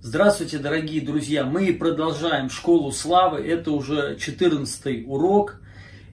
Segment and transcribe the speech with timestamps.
[0.00, 1.44] Здравствуйте, дорогие друзья!
[1.44, 3.40] Мы продолжаем школу славы.
[3.40, 5.60] Это уже 14 урок.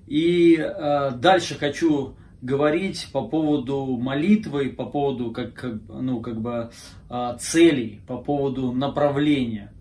[0.08, 6.72] И э, дальше хочу говорить по поводу молитвы, по поводу как, ну, как бы,
[7.12, 9.72] э, целей, по поводу направления.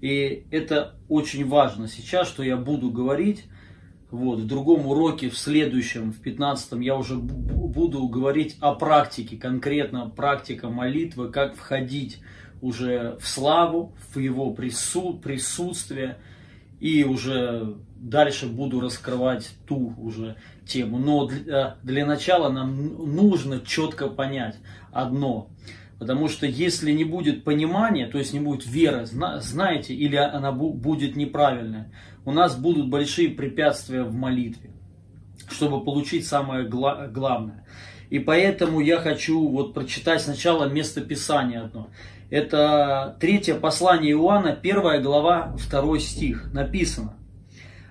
[0.00, 3.44] И это очень важно сейчас, что я буду говорить.
[4.10, 10.08] Вот, в другом уроке, в следующем, в 15 я уже буду говорить о практике, конкретно
[10.08, 12.18] практика молитвы, как входить
[12.64, 16.16] уже в славу, в его прису, присутствие.
[16.80, 20.36] И уже дальше буду раскрывать ту уже
[20.66, 20.98] тему.
[20.98, 24.56] Но для, для начала нам нужно четко понять
[24.92, 25.50] одно.
[25.98, 31.16] Потому что если не будет понимания, то есть не будет веры, знаете, или она будет
[31.16, 31.92] неправильная,
[32.24, 34.70] у нас будут большие препятствия в молитве,
[35.50, 37.64] чтобы получить самое главное.
[38.10, 41.88] И поэтому я хочу вот прочитать сначала место Писания одно.
[42.30, 46.52] Это третье послание Иоанна, первая глава, второй стих.
[46.52, 47.16] Написано.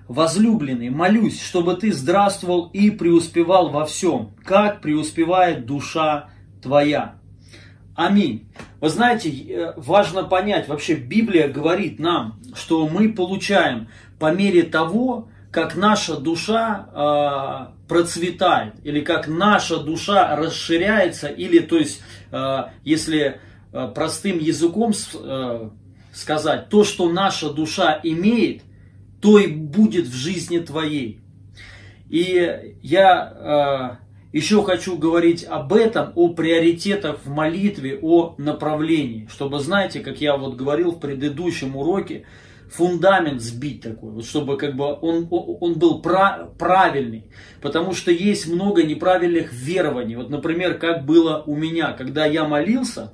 [0.08, 6.28] Возлюбленный, молюсь, чтобы ты здравствовал и преуспевал во всем, как преуспевает душа
[6.62, 7.14] твоя.
[7.94, 8.48] Аминь.
[8.80, 13.88] Вы знаете, э, важно понять, вообще Библия говорит нам, что мы получаем
[14.18, 21.78] по мере того, как наша душа э, процветает, или как наша душа расширяется, или, то
[21.78, 23.40] есть, э, если
[23.94, 25.70] простым языком э,
[26.12, 28.62] сказать, то, что наша душа имеет,
[29.20, 31.20] то и будет в жизни твоей.
[32.08, 33.98] И я
[34.30, 39.26] э, еще хочу говорить об этом, о приоритетах в молитве, о направлении.
[39.30, 42.26] Чтобы, знаете, как я вот говорил в предыдущем уроке,
[42.70, 47.30] фундамент сбить такой, вот чтобы как бы он, он был правильный.
[47.60, 50.16] Потому что есть много неправильных верований.
[50.16, 53.12] Вот, например, как было у меня, когда я молился,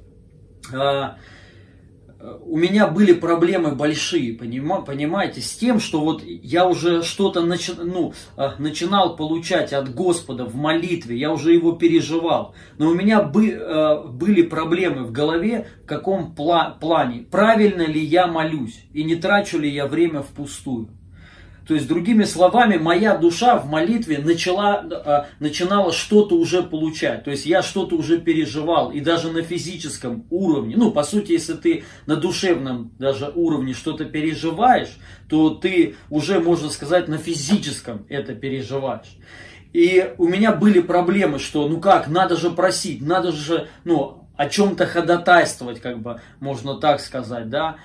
[2.43, 8.12] у меня были проблемы большие, понимаете, с тем, что вот я уже что-то начи, ну,
[8.37, 12.55] а, начинал получать от Господа в молитве, я уже его переживал.
[12.78, 18.27] Но у меня бы, а, были проблемы в голове, в каком плане, правильно ли я
[18.27, 20.91] молюсь и не трачу ли я время впустую.
[21.70, 27.22] То есть, другими словами, моя душа в молитве начала, а, начинала что-то уже получать.
[27.22, 28.91] То есть, я что-то уже переживал.
[28.91, 34.04] И даже на физическом уровне, ну, по сути, если ты на душевном даже уровне что-то
[34.04, 34.98] переживаешь,
[35.28, 39.16] то ты уже, можно сказать, на физическом это переживаешь.
[39.72, 44.48] И у меня были проблемы, что, ну как, надо же просить, надо же, ну, о
[44.48, 47.76] чем-то ходатайствовать, как бы, можно так сказать, да.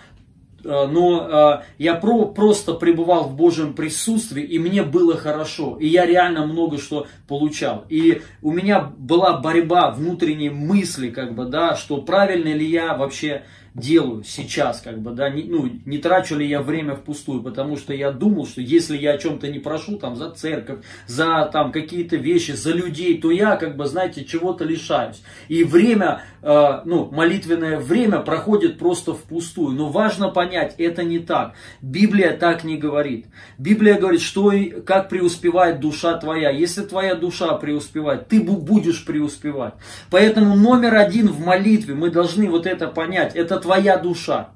[0.66, 5.88] Э, но э, я про, просто пребывал в Божьем присутствии, и мне было хорошо, и
[5.88, 7.86] я реально много что получал.
[7.90, 13.44] И у меня была борьба внутренней мысли, как бы, да, что правильно ли я вообще
[13.75, 17.94] делаю сейчас, как бы, да, не, ну, не трачу ли я время впустую, потому что
[17.94, 22.16] я думал, что если я о чем-то не прошу, там, за церковь, за, там, какие-то
[22.16, 25.22] вещи, за людей, то я, как бы, знаете, чего-то лишаюсь.
[25.50, 29.75] И время, э, ну, молитвенное время проходит просто впустую.
[29.75, 31.56] Но важно понять, это не так.
[31.81, 33.25] Библия так не говорит.
[33.58, 36.50] Библия говорит, что и как преуспевает душа твоя.
[36.50, 39.74] Если твоя душа преуспевает, ты будешь преуспевать.
[40.09, 44.50] Поэтому номер один в молитве, мы должны вот это понять, это твоя душа.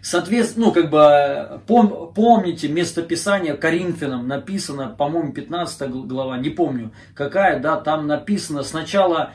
[0.00, 7.60] Соответственно, ну, как бы, пом, помните, местописание Коринфянам написано, по-моему, 15 глава, не помню какая,
[7.60, 9.30] да, там написано сначала,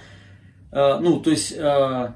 [0.72, 2.14] э, ну, то есть, э,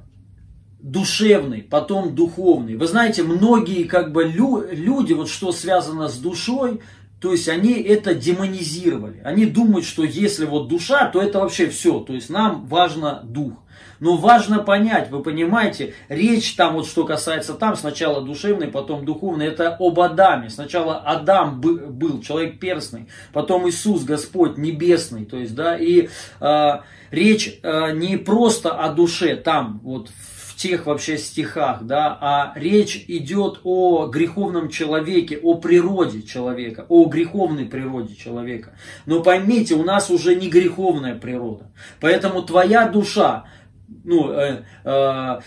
[0.80, 2.76] душевный, потом духовный.
[2.76, 6.82] Вы знаете, многие, как бы, лю, люди, вот что связано с душой,
[7.22, 9.22] то есть они это демонизировали.
[9.24, 12.00] Они думают, что если вот душа, то это вообще все.
[12.00, 13.54] То есть нам важно дух.
[14.02, 19.46] Но важно понять, вы понимаете, речь там, вот что касается там, сначала душевной, потом духовной,
[19.46, 20.50] это об Адаме.
[20.50, 25.24] Сначала Адам был, человек перстный, потом Иисус, Господь небесный.
[25.26, 26.72] То есть, да, и э,
[27.12, 33.06] речь э, не просто о душе там, вот в тех вообще стихах, да, а речь
[33.08, 38.74] идет о греховном человеке, о природе человека, о греховной природе человека.
[39.06, 41.72] Но поймите, у нас уже не греховная природа.
[42.00, 43.46] Поэтому твоя душа,
[44.04, 45.40] ну, э, э,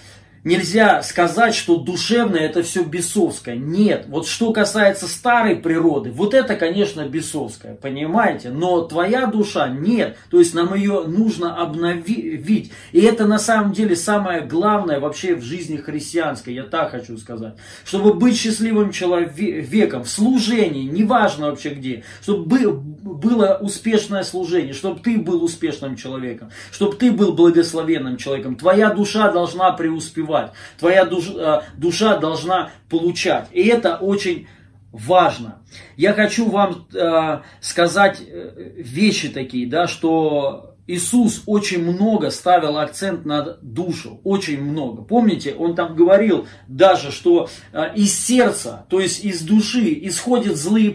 [0.44, 3.56] нельзя сказать, что душевное это все бесовское.
[3.56, 4.05] Нет.
[4.08, 8.50] Вот что касается старой природы, вот это, конечно, бесовское, понимаете?
[8.50, 10.17] Но твоя душа нет.
[10.31, 12.70] То есть нам ее нужно обновить.
[12.93, 17.55] И это на самом деле самое главное вообще в жизни христианской, я так хочу сказать.
[17.85, 25.19] Чтобы быть счастливым человеком в служении, неважно вообще где, чтобы было успешное служение, чтобы ты
[25.19, 28.56] был успешным человеком, чтобы ты был благословенным человеком.
[28.56, 30.52] Твоя душа должна преуспевать поступать.
[30.78, 33.48] Твоя душа, душа должна получать.
[33.52, 34.46] И это очень
[34.92, 35.62] важно.
[35.96, 43.56] Я хочу вам э, сказать вещи такие, да, что Иисус очень много ставил акцент на
[43.62, 45.02] душу, очень много.
[45.02, 50.90] Помните, он там говорил даже, что э, из сердца, то есть из души исходят злые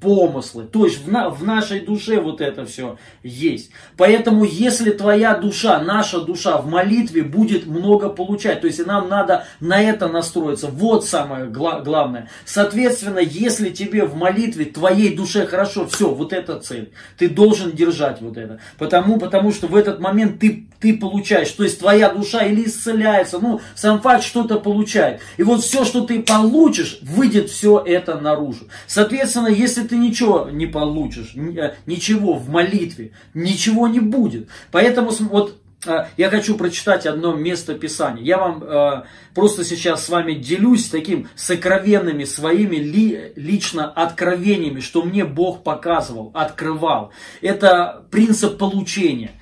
[0.00, 0.64] помыслы.
[0.64, 3.70] То есть в, на, в нашей душе вот это все есть.
[3.96, 9.46] Поэтому если твоя душа, наша душа в молитве будет много получать, то есть нам надо
[9.60, 10.68] на это настроиться.
[10.68, 12.28] Вот самое гла- главное.
[12.44, 16.92] Соответственно, если тебе в молитве, твоей душе хорошо, все, вот эта цель.
[17.18, 18.60] Ты должен держать вот это.
[18.78, 21.50] Потому, потому что в этот момент ты, ты получаешь.
[21.50, 25.20] То есть твоя душа или исцеляется, ну, сам факт что-то получает.
[25.36, 28.68] И вот все, что ты получишь, выйдет все это наружу.
[28.86, 34.48] Соответственно, если ты ничего не получишь, э, ничего в молитве, ничего не будет.
[34.70, 38.22] Поэтому вот э, я хочу прочитать одно место Писания.
[38.22, 39.02] Я вам э,
[39.34, 46.30] просто сейчас с вами делюсь таким сокровенными своими ли, лично откровениями, что мне Бог показывал,
[46.34, 47.10] открывал.
[47.42, 49.32] Это принцип получения.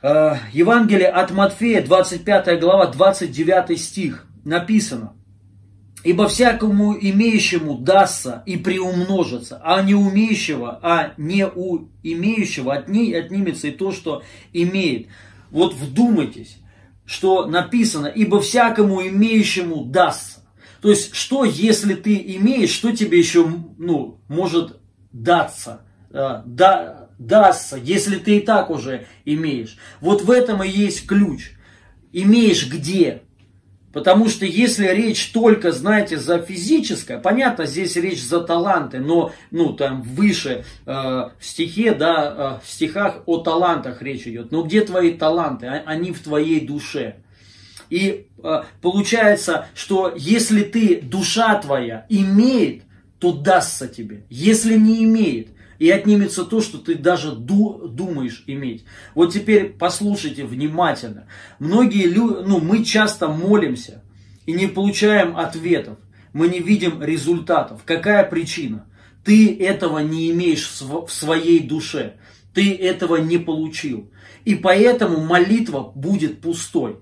[0.00, 4.26] Евангелие от Матфея, 25 глава, 29 стих.
[4.44, 5.17] Написано.
[6.08, 13.14] Ибо всякому имеющему дастся и приумножится, а не умеющего, а не у имеющего от ней
[13.14, 14.22] отнимется и то, что
[14.54, 15.08] имеет.
[15.50, 16.60] Вот вдумайтесь,
[17.04, 20.40] что написано, ибо всякому имеющему дастся.
[20.80, 23.46] То есть, что если ты имеешь, что тебе еще
[23.76, 24.80] ну, может
[25.12, 29.76] даться, э, да, дастся, если ты и так уже имеешь.
[30.00, 31.50] Вот в этом и есть ключ.
[32.14, 33.24] Имеешь где?
[33.98, 39.72] Потому что если речь только, знаете, за физическое, понятно, здесь речь за таланты, но, ну,
[39.72, 44.52] там выше э, в стихе, да, э, в стихах о талантах речь идет.
[44.52, 45.66] Но где твои таланты?
[45.66, 47.16] А, они в твоей душе.
[47.90, 52.84] И э, получается, что если ты, душа твоя имеет,
[53.18, 54.22] то дастся тебе.
[54.30, 58.84] Если не имеет, и отнимется то, что ты даже ду, думаешь иметь.
[59.14, 61.26] Вот теперь послушайте внимательно.
[61.58, 64.02] Многие люди, ну, мы часто молимся
[64.46, 65.98] и не получаем ответов.
[66.32, 67.82] Мы не видим результатов.
[67.84, 68.86] Какая причина?
[69.24, 72.14] Ты этого не имеешь в своей душе.
[72.54, 74.10] Ты этого не получил.
[74.44, 76.96] И поэтому молитва будет пустой.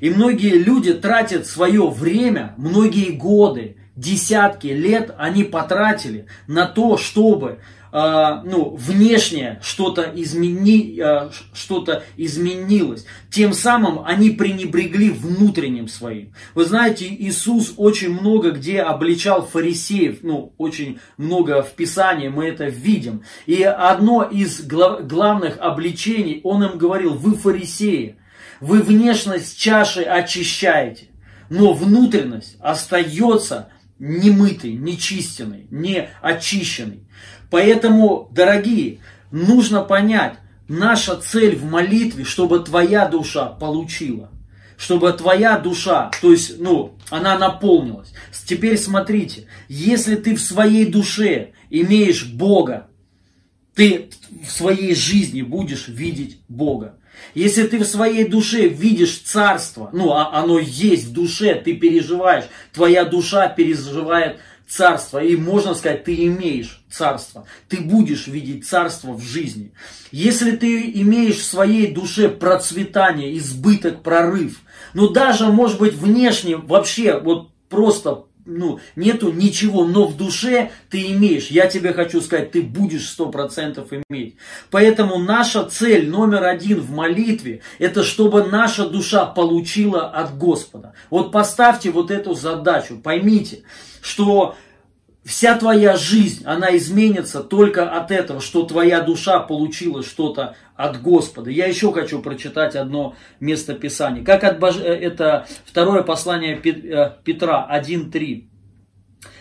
[0.00, 7.58] И многие люди тратят свое время, многие годы, десятки лет они потратили на то, чтобы
[7.94, 13.04] а, ну, внешне что-то измени, а, что-то изменилось.
[13.30, 16.32] Тем самым они пренебрегли внутренним своим.
[16.54, 22.64] Вы знаете, Иисус очень много где обличал фарисеев, ну, очень много в Писании мы это
[22.64, 23.24] видим.
[23.44, 28.16] И одно из главных обличений, он им говорил, вы фарисеи,
[28.62, 31.08] вы внешность чаши очищаете,
[31.50, 33.68] но внутренность остается
[34.02, 37.06] немытый, нечистенный, не очищенный.
[37.50, 38.98] Поэтому, дорогие,
[39.30, 44.30] нужно понять, наша цель в молитве, чтобы твоя душа получила.
[44.76, 48.12] Чтобы твоя душа, то есть, ну, она наполнилась.
[48.44, 52.88] Теперь смотрите, если ты в своей душе имеешь Бога,
[53.74, 54.10] ты
[54.44, 56.98] в своей жизни будешь видеть Бога.
[57.34, 62.44] Если ты в своей душе видишь царство, ну, а оно есть в душе, ты переживаешь,
[62.72, 69.22] твоя душа переживает царство, и можно сказать, ты имеешь царство, ты будешь видеть царство в
[69.22, 69.72] жизни.
[70.10, 74.60] Если ты имеешь в своей душе процветание, избыток, прорыв,
[74.94, 81.12] ну даже, может быть, внешне вообще вот просто ну, нету ничего, но в душе ты
[81.12, 81.48] имеешь.
[81.48, 84.36] Я тебе хочу сказать, ты будешь сто процентов иметь.
[84.70, 90.94] Поэтому наша цель номер один в молитве, это чтобы наша душа получила от Господа.
[91.10, 93.62] Вот поставьте вот эту задачу, поймите,
[94.00, 94.56] что
[95.24, 101.50] вся твоя жизнь, она изменится только от этого, что твоя душа получила что-то от Господа.
[101.50, 104.24] Я еще хочу прочитать одно место Писания.
[104.24, 104.76] Как от Бож...
[104.76, 108.48] Э, это второе послание э, Петра 1.3.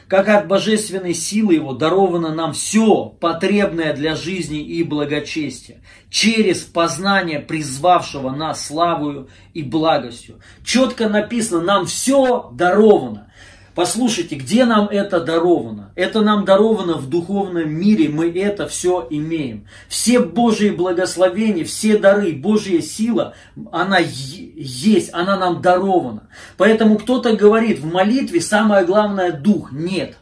[0.08, 7.40] Как от божественной силы Его даровано нам все, потребное для жизни и благочестия, через познание
[7.40, 10.42] призвавшего нас славою и благостью.
[10.66, 13.31] Четко написано, нам все даровано.
[13.74, 15.92] Послушайте, где нам это даровано?
[15.96, 19.66] Это нам даровано в духовном мире, мы это все имеем.
[19.88, 23.34] Все Божьи благословения, все дары, Божья сила,
[23.72, 26.28] она есть, она нам дарована.
[26.58, 29.72] Поэтому кто-то говорит, в молитве самое главное дух.
[29.72, 30.18] Нет.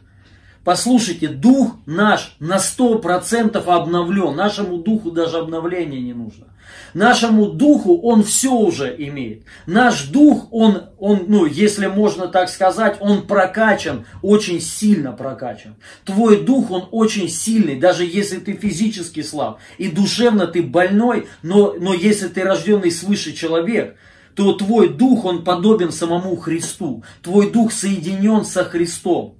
[0.62, 4.36] Послушайте, дух наш на 100% обновлен.
[4.36, 6.46] Нашему духу даже обновления не нужно.
[6.94, 9.44] Нашему духу он все уже имеет.
[9.66, 15.76] Наш дух, он, он, ну, если можно так сказать, он прокачан, очень сильно прокачан.
[16.04, 19.58] Твой дух, он очень сильный, даже если ты физически слаб.
[19.78, 23.96] И душевно ты больной, но, но если ты рожденный свыше человек,
[24.34, 27.02] то твой дух, он подобен самому Христу.
[27.22, 29.39] Твой дух соединен со Христом.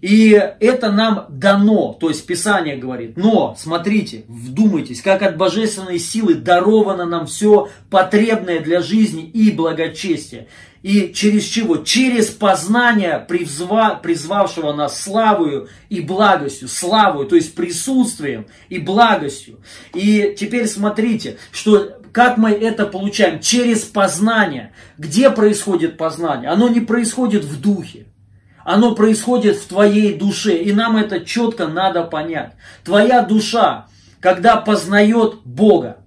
[0.00, 3.16] И это нам дано, то есть Писание говорит.
[3.16, 10.46] Но, смотрите, вдумайтесь, как от божественной силы даровано нам все потребное для жизни и благочестия.
[10.82, 11.78] И через чего?
[11.78, 16.68] Через познание призва, призвавшего нас славою и благостью.
[16.68, 19.58] Славою, то есть присутствием и благостью.
[19.94, 23.40] И теперь смотрите, что как мы это получаем?
[23.40, 24.72] Через познание.
[24.96, 26.50] Где происходит познание?
[26.50, 28.06] Оно не происходит в духе.
[28.68, 30.58] Оно происходит в твоей душе.
[30.58, 32.52] И нам это четко надо понять.
[32.84, 33.86] Твоя душа,
[34.20, 36.00] когда познает Бога,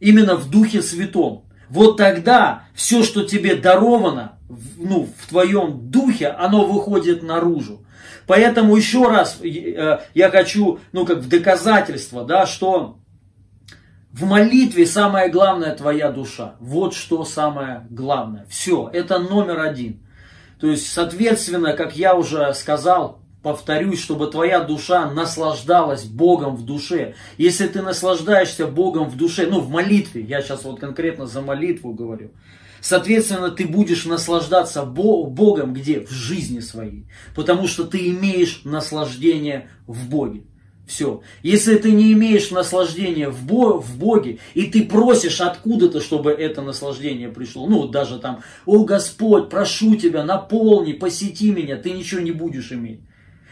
[0.00, 4.32] именно в Духе Святом, вот тогда все, что тебе даровано,
[4.76, 7.86] ну, в твоем духе, оно выходит наружу.
[8.26, 12.98] Поэтому еще раз э, я хочу, ну, как в доказательство, да, что
[14.10, 16.56] в молитве самое главное твоя душа.
[16.58, 18.44] Вот что самое главное.
[18.48, 20.02] Все, это номер один.
[20.58, 27.14] То есть, соответственно, как я уже сказал, повторюсь, чтобы твоя душа наслаждалась Богом в душе.
[27.38, 31.92] Если ты наслаждаешься Богом в душе, ну в молитве, я сейчас вот конкретно за молитву
[31.92, 32.30] говорю,
[32.80, 36.00] соответственно, ты будешь наслаждаться Богом где?
[36.00, 37.04] В жизни своей.
[37.34, 40.42] Потому что ты имеешь наслаждение в Боге.
[40.86, 41.22] Все.
[41.42, 46.62] Если ты не имеешь наслаждения в, Бо, в Боге, и ты просишь откуда-то, чтобы это
[46.62, 52.20] наслаждение пришло, ну, вот даже там, о Господь, прошу тебя, наполни, посети меня, ты ничего
[52.20, 53.00] не будешь иметь.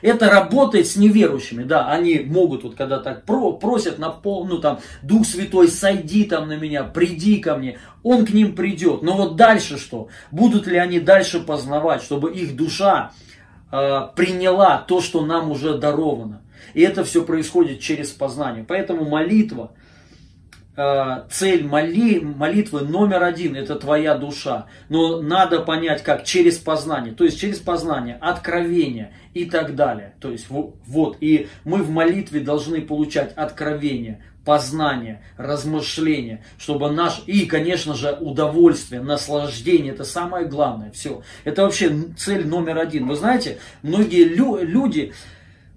[0.01, 4.79] Это работает с неверующими, да, они могут вот когда так про, просят на ну там,
[5.03, 9.03] Дух Святой, сойди там на меня, приди ко мне, Он к ним придет.
[9.03, 10.09] Но вот дальше что?
[10.31, 13.13] Будут ли они дальше познавать, чтобы их душа
[13.73, 16.44] э, приняла то, что нам уже даровано?
[16.75, 18.65] И это все происходит через познание.
[18.67, 19.73] Поэтому молитва,
[20.77, 24.67] э, цель моли, молитвы номер один, это твоя душа.
[24.89, 27.15] Но надо понять как, через познание.
[27.15, 30.15] То есть через познание, откровение и так далее.
[30.21, 37.47] То есть вот, и мы в молитве должны получать откровение, познание, размышление, чтобы наш, и,
[37.47, 41.23] конечно же, удовольствие, наслаждение, это самое главное, все.
[41.45, 43.09] Это вообще цель номер один.
[43.09, 45.15] Вы знаете, многие лю- люди,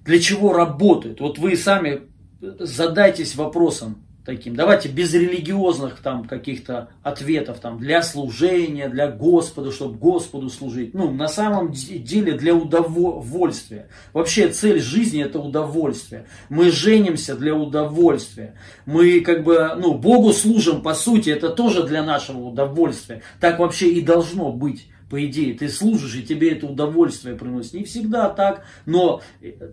[0.08, 1.20] для чего работают.
[1.20, 2.04] Вот вы сами
[2.40, 4.56] задайтесь вопросом таким.
[4.56, 10.94] Давайте без религиозных там каких-то ответов там для служения, для Господа, чтобы Господу служить.
[10.94, 13.90] Ну, на самом деле для удовольствия.
[14.14, 16.26] Вообще цель жизни это удовольствие.
[16.50, 18.56] Мы женимся для удовольствия.
[18.86, 23.24] Мы как бы, ну, Богу служим по сути, это тоже для нашего удовольствия.
[23.42, 27.74] Так вообще и должно быть по идее, ты служишь, и тебе это удовольствие приносит.
[27.74, 29.22] Не всегда так, но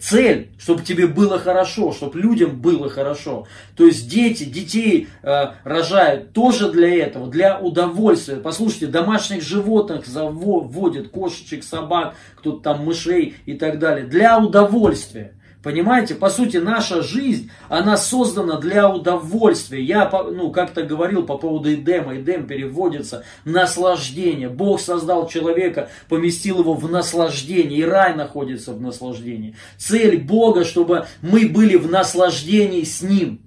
[0.00, 3.47] цель, чтобы тебе было хорошо, чтобы людям было хорошо.
[3.76, 8.37] То есть дети, детей э, рожают тоже для этого, для удовольствия.
[8.37, 15.35] Послушайте, домашних животных заводят, кошечек, собак, кто-то там мышей и так далее, для удовольствия.
[15.64, 19.83] Понимаете, по сути, наша жизнь, она создана для удовольствия.
[19.83, 22.16] Я, ну, как-то говорил по поводу Эдема.
[22.18, 24.50] Эдем переводится наслаждение.
[24.50, 27.78] Бог создал человека, поместил его в наслаждение.
[27.78, 29.56] И рай находится в наслаждении.
[29.78, 33.40] Цель Бога, чтобы мы были в наслаждении с Ним.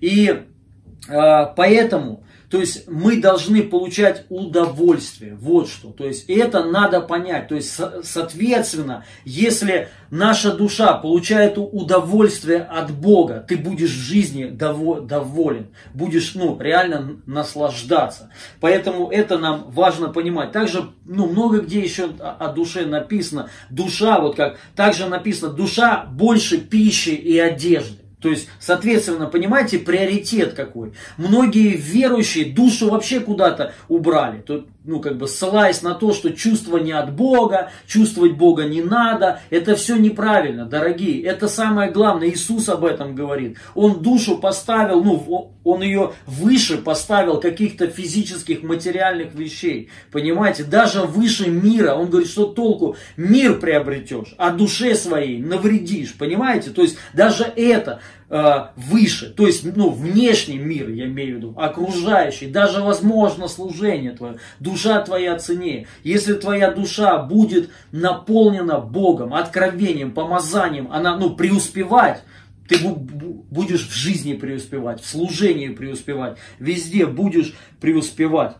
[0.00, 5.36] И э, поэтому то есть мы должны получать удовольствие.
[5.36, 5.90] Вот что.
[5.90, 7.46] То есть это надо понять.
[7.46, 15.68] То есть соответственно, если наша душа получает удовольствие от Бога, ты будешь в жизни доволен.
[15.94, 18.30] Будешь ну, реально наслаждаться.
[18.60, 20.50] Поэтому это нам важно понимать.
[20.50, 23.48] Также ну, много где еще о душе написано.
[23.70, 27.99] Душа, вот как также написано, душа больше пищи и одежды.
[28.20, 30.92] То есть, соответственно, понимаете, приоритет какой.
[31.16, 34.44] Многие верующие душу вообще куда-то убрали.
[34.84, 39.40] Ну, как бы ссылаясь на то, что чувство не от Бога, чувствовать Бога не надо.
[39.50, 41.22] Это все неправильно, дорогие.
[41.22, 42.28] Это самое главное.
[42.28, 43.58] Иисус об этом говорит.
[43.74, 49.90] Он душу поставил, ну, он ее выше поставил каких-то физических, материальных вещей.
[50.10, 51.94] Понимаете, даже выше мира.
[51.94, 56.14] Он говорит, что толку мир приобретешь, а душе своей навредишь.
[56.14, 56.70] Понимаете?
[56.70, 58.00] То есть, даже это
[58.32, 64.12] Э, выше, то есть ну, внешний мир, я имею в виду, окружающий, даже возможно служение
[64.12, 65.86] твое, душа твоя цене.
[66.02, 72.22] Если твоя душа будет наполнена Богом, откровением, помазанием, она ну, преуспевать,
[72.68, 78.56] Ты будешь в жизни преуспевать, в служении преуспевать, везде будешь преуспевать.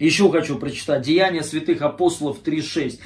[0.00, 2.98] Еще хочу прочитать Деяния святых апостолов 3.6.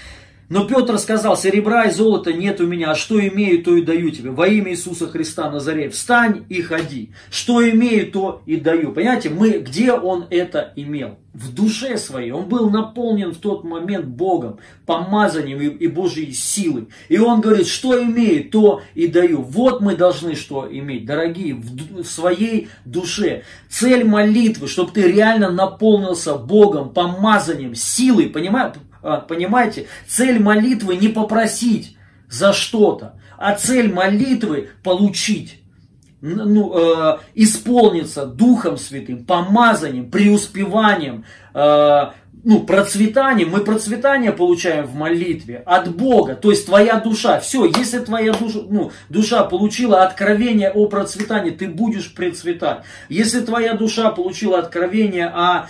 [0.49, 4.11] Но Петр сказал, серебра и золота нет у меня, а что имею, то и даю
[4.11, 4.31] тебе.
[4.31, 7.13] Во имя Иисуса Христа Назарей, встань и ходи.
[7.31, 8.93] Что имею, то и даю.
[8.93, 11.19] Понимаете, мы, где он это имел?
[11.33, 12.31] В душе своей.
[12.31, 16.89] Он был наполнен в тот момент Богом, помазанием и, и Божьей силой.
[17.09, 19.43] И он говорит, что имею, то и даю.
[19.43, 23.43] Вот мы должны что иметь, дорогие, в, в своей душе.
[23.69, 28.27] Цель молитвы, чтобы ты реально наполнился Богом, помазанием, силой.
[28.27, 28.79] Понимаете?
[29.05, 31.99] А, понимаете, цель молитвы не попросить
[32.31, 35.61] за что-то, а цель молитвы получить.
[36.23, 42.13] Ну, э, исполниться Духом Святым, помазанием, преуспеванием, э,
[42.45, 48.01] ну, процветание, мы процветание получаем в молитве от Бога, то есть твоя душа, все, если
[48.01, 52.83] твоя душа, ну, душа получила откровение о процветании, ты будешь процветать.
[53.09, 55.69] Если твоя душа получила откровение о,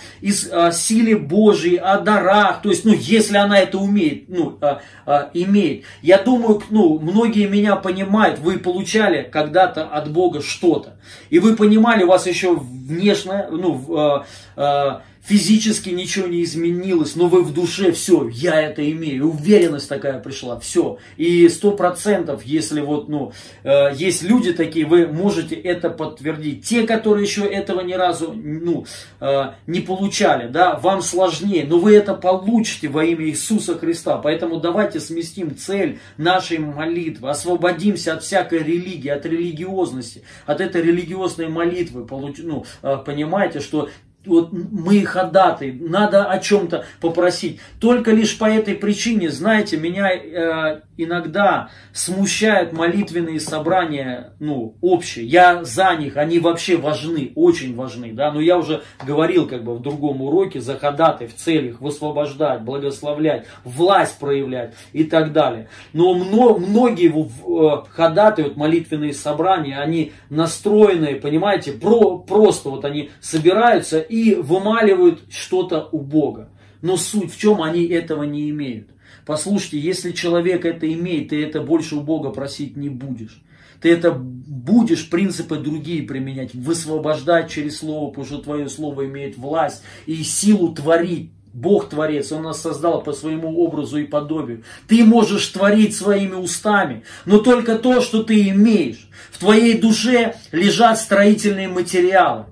[0.51, 5.29] о силе Божьей, о дарах, то есть, ну, если она это умеет, ну, а, а,
[5.33, 5.85] имеет.
[6.01, 10.97] Я думаю, ну, многие меня понимают, вы получали когда-то от Бога что-то,
[11.29, 14.25] и вы понимали, у вас еще внешне, ну, а,
[14.57, 20.19] а, физически ничего не изменилось, но вы в душе, все, я это имею, уверенность такая
[20.19, 20.99] пришла, все.
[21.17, 26.65] И сто процентов, если вот, ну, э, есть люди такие, вы можете это подтвердить.
[26.65, 28.85] Те, которые еще этого ни разу, ну,
[29.19, 34.17] э, не получали, да, вам сложнее, но вы это получите во имя Иисуса Христа.
[34.17, 41.47] Поэтому давайте сместим цель нашей молитвы, освободимся от всякой религии, от религиозности, от этой религиозной
[41.47, 42.05] молитвы.
[42.05, 43.89] Получ, ну, э, понимаете, что
[44.25, 47.59] вот мы ходатай, надо о чем-то попросить.
[47.79, 55.25] Только лишь по этой причине, знаете, меня э, иногда смущают молитвенные собрания, ну, общие.
[55.25, 58.31] Я за них, они вообще важны, очень важны, да.
[58.31, 63.45] Но я уже говорил, как бы в другом уроке, за ходатай в целях высвобождать, благословлять,
[63.63, 65.69] власть проявлять и так далее.
[65.93, 73.99] Но многие э, ходатай, вот молитвенные собрания, они настроены, понимаете, про, просто вот они собираются
[73.99, 76.49] и вымаливают что-то у Бога.
[76.81, 78.94] Но суть в чем они этого не имеют.
[79.25, 83.41] Послушайте, если человек это имеет, ты это больше у Бога просить не будешь.
[83.81, 89.83] Ты это будешь принципы другие применять, высвобождать через Слово, потому что твое Слово имеет власть
[90.05, 91.31] и силу творить.
[91.53, 94.63] Бог Творец, Он нас создал по своему образу и подобию.
[94.89, 99.07] Ты можешь творить своими устами, но только то, что ты имеешь.
[99.31, 102.47] В твоей душе лежат строительные материалы.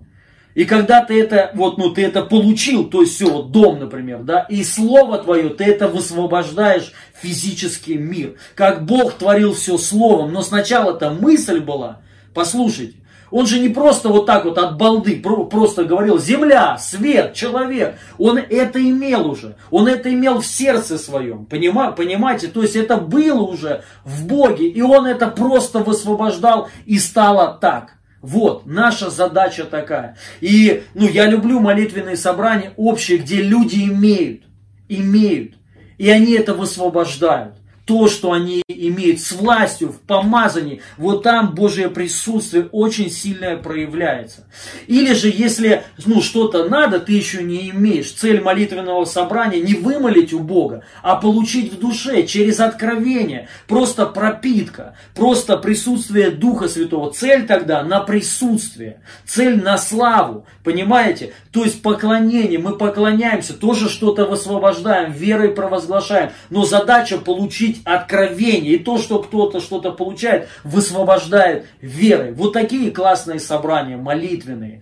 [0.55, 4.19] И когда ты это, вот, ну, ты это получил, то есть все, вот дом, например,
[4.23, 8.35] да, и слово твое, ты это высвобождаешь в физический мир.
[8.55, 12.01] Как Бог творил все словом, но сначала-то мысль была,
[12.33, 12.97] послушайте,
[13.33, 17.95] он же не просто вот так вот от балды просто говорил, земля, свет, человек.
[18.19, 19.55] Он это имел уже.
[19.71, 21.47] Он это имел в сердце своем.
[21.47, 22.47] Понима, понимаете?
[22.47, 24.67] То есть это было уже в Боге.
[24.67, 27.95] И он это просто высвобождал и стало так.
[28.23, 30.15] Вот, наша задача такая.
[30.39, 34.43] И, ну, я люблю молитвенные собрания общие, где люди имеют,
[34.88, 35.55] имеют,
[35.97, 41.89] и они это высвобождают то, что они имеют с властью, в помазании, вот там Божье
[41.89, 44.46] присутствие очень сильное проявляется.
[44.88, 48.12] Или же, если ну, что-то надо, ты еще не имеешь.
[48.12, 53.48] Цель молитвенного собрания не вымолить у Бога, а получить в душе через откровение.
[53.67, 57.12] Просто пропитка, просто присутствие Духа Святого.
[57.12, 60.46] Цель тогда на присутствие, цель на славу.
[60.63, 61.34] Понимаете?
[61.52, 66.32] То есть поклонение, мы поклоняемся, тоже что-то высвобождаем, верой провозглашаем.
[66.50, 68.72] Но задача получить откровение.
[68.73, 72.31] И то, что кто-то что-то получает, высвобождает верой.
[72.31, 74.81] Вот такие классные собрания, молитвенные.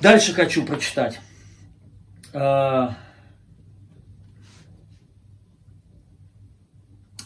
[0.00, 1.20] Дальше хочу прочитать.
[2.32, 2.96] А,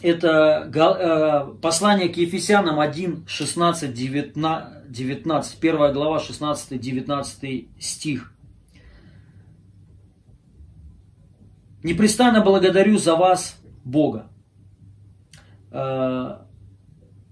[0.01, 8.33] это а, послание к Ефесянам 1, 16, 19, 1 глава, 16, 19 стих.
[11.81, 13.55] Непрестанно благодарю за вас,
[13.85, 14.30] Бога.
[15.71, 16.39] Э,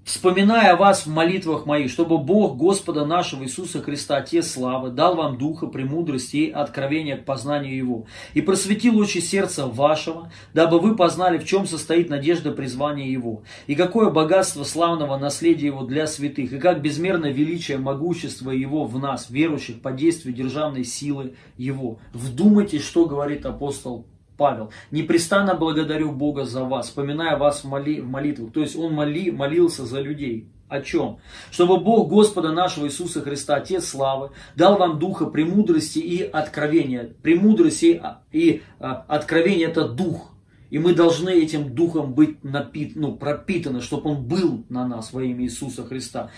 [0.05, 5.37] вспоминая вас в молитвах моих, чтобы Бог Господа нашего Иисуса Христа, Отец славы, дал вам
[5.37, 11.37] духа, премудрости и откровения к познанию Его, и просветил очи сердца вашего, дабы вы познали,
[11.37, 16.59] в чем состоит надежда призвания Его, и какое богатство славного наследия Его для святых, и
[16.59, 21.99] как безмерно величие могущества Его в нас, верующих, по действию державной силы Его.
[22.13, 24.07] Вдумайтесь, что говорит апостол
[24.39, 28.53] Павел, непрестанно благодарю Бога за вас, вспоминая вас в, моли, в молитвах.
[28.53, 30.47] То есть он моли, молился за людей.
[30.69, 31.17] О чем?
[31.51, 37.09] Чтобы Бог Господа нашего Иисуса Христа, Отец славы, дал вам духа премудрости и откровения.
[37.21, 40.31] Премудрости и а, откровение это дух.
[40.69, 45.23] И мы должны этим духом быть напит, ну, пропитаны, чтобы он был на нас во
[45.23, 46.29] имя Иисуса Христа.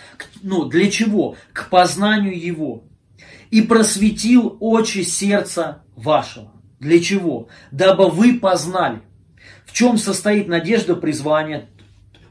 [0.42, 1.36] Ну, для чего?
[1.54, 2.86] К познанию Его.
[3.52, 6.51] И просветил очи сердца вашего.
[6.82, 7.48] Для чего?
[7.70, 9.02] Дабы вы познали,
[9.66, 11.70] в чем состоит надежда призвания,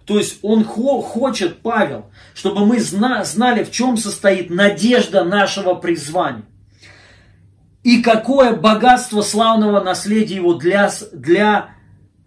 [0.04, 6.42] то есть он хочет, Павел, чтобы мы знали, в чем состоит надежда нашего призвания.
[7.84, 11.70] И какое богатство славного наследия его для, для,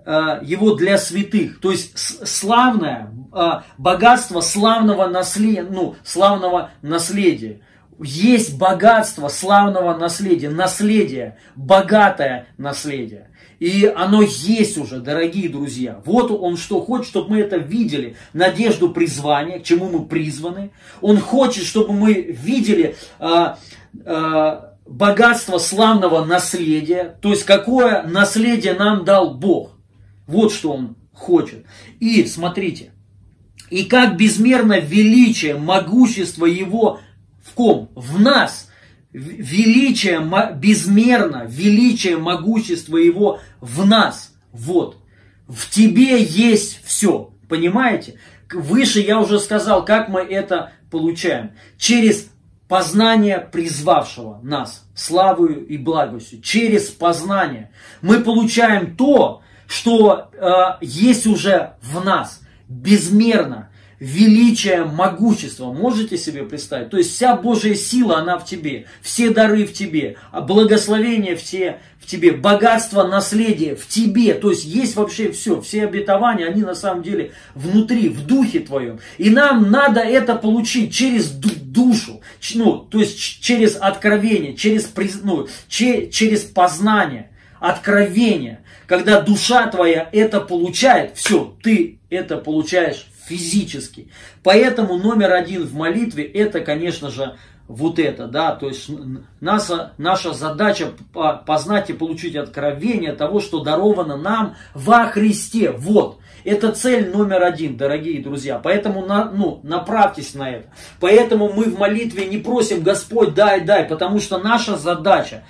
[0.05, 1.59] э, его для святых.
[1.59, 7.59] То есть славное э, богатство славного наследия, ну, славного наследия.
[8.01, 13.29] Есть богатство славного наследия, наследие, богатое наследие.
[13.59, 16.01] И оно есть уже, дорогие друзья.
[16.05, 18.17] Вот он что хочет, чтобы мы это видели.
[18.33, 20.71] Надежду призвания, к чему мы призваны.
[21.01, 23.57] Он хочет, чтобы мы видели а,
[24.05, 27.17] а, богатство славного наследия.
[27.21, 29.77] То есть, какое наследие нам дал Бог.
[30.27, 31.65] Вот что он хочет.
[31.99, 32.91] И смотрите.
[33.69, 36.99] И как безмерно величие, могущество его
[37.43, 37.91] в ком?
[37.95, 38.69] В нас–
[39.13, 40.21] величие,
[40.55, 44.33] безмерно, величие, могущество Его в нас.
[44.51, 44.97] Вот.
[45.47, 47.31] В тебе есть все.
[47.47, 48.19] Понимаете?
[48.51, 51.51] Выше я уже сказал, как мы это получаем.
[51.77, 52.29] Через
[52.67, 56.41] познание призвавшего нас славою и благостью.
[56.41, 62.41] Через познание мы получаем то, что э, есть уже в нас.
[62.67, 63.69] Безмерно,
[64.03, 65.71] величие, могущество.
[65.71, 66.89] Можете себе представить?
[66.89, 68.85] То есть вся Божья сила, она в тебе.
[69.01, 70.17] Все дары в тебе.
[70.31, 72.33] А благословения все в тебе.
[72.33, 74.33] Богатство, наследие в тебе.
[74.33, 75.61] То есть есть вообще все.
[75.61, 78.99] Все обетования, они на самом деле внутри, в духе твоем.
[79.17, 82.21] И нам надо это получить через душу.
[82.55, 84.91] Ну, то есть через откровение, через,
[85.23, 87.29] ну, через познание,
[87.61, 88.59] откровение.
[88.85, 94.09] Когда душа твоя это получает, все, ты это получаешь физически.
[94.43, 97.35] Поэтому номер один в молитве это, конечно же,
[97.67, 98.89] вот это, да, то есть
[99.39, 100.91] наша, наша задача
[101.45, 105.71] познать и получить откровение того, что даровано нам во Христе.
[105.71, 108.59] Вот, это цель номер один, дорогие друзья.
[108.61, 110.67] Поэтому на, ну, направьтесь на это.
[110.99, 115.43] Поэтому мы в молитве не просим Господь, дай, дай, потому что наша задача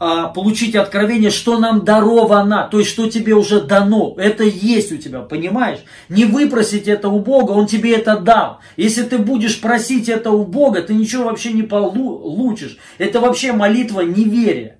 [0.00, 4.14] получить откровение, что нам даровано, то есть что тебе уже дано.
[4.16, 5.80] Это есть у тебя, понимаешь?
[6.08, 8.60] Не выпросить это у Бога, Он тебе это дал.
[8.78, 12.78] Если ты будешь просить это у Бога, ты ничего вообще не получишь.
[12.96, 14.78] Это вообще молитва неверия.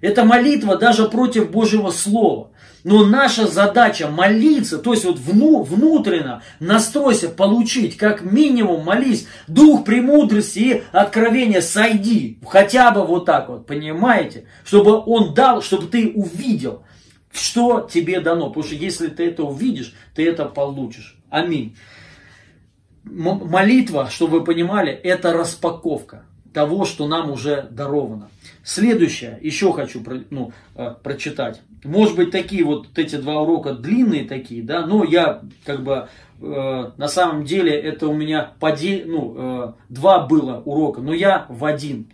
[0.00, 2.50] Это молитва даже против Божьего Слова.
[2.82, 9.84] Но наша задача молиться, то есть вот вну, внутренно настройся получить, как минимум молись, дух
[9.84, 14.46] премудрости и откровения сойди, хотя бы вот так вот, понимаете?
[14.64, 16.82] Чтобы он дал, чтобы ты увидел,
[17.32, 21.18] что тебе дано, потому что если ты это увидишь, ты это получишь.
[21.28, 21.76] Аминь.
[23.04, 28.30] Молитва, чтобы вы понимали, это распаковка того, что нам уже даровано.
[28.64, 31.62] Следующее, еще хочу ну, э, прочитать.
[31.84, 36.08] Может быть, такие вот эти два урока длинные такие, да, но я как бы
[36.40, 41.46] э, на самом деле это у меня подель, ну, э, два было урока, но я
[41.48, 42.10] в один.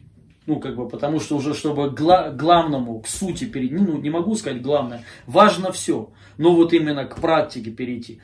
[0.46, 4.36] Ну, как бы, потому что уже, чтобы гла- главному, к сути перейти, ну, не могу
[4.36, 8.20] сказать главное, важно все, но вот именно к практике перейти.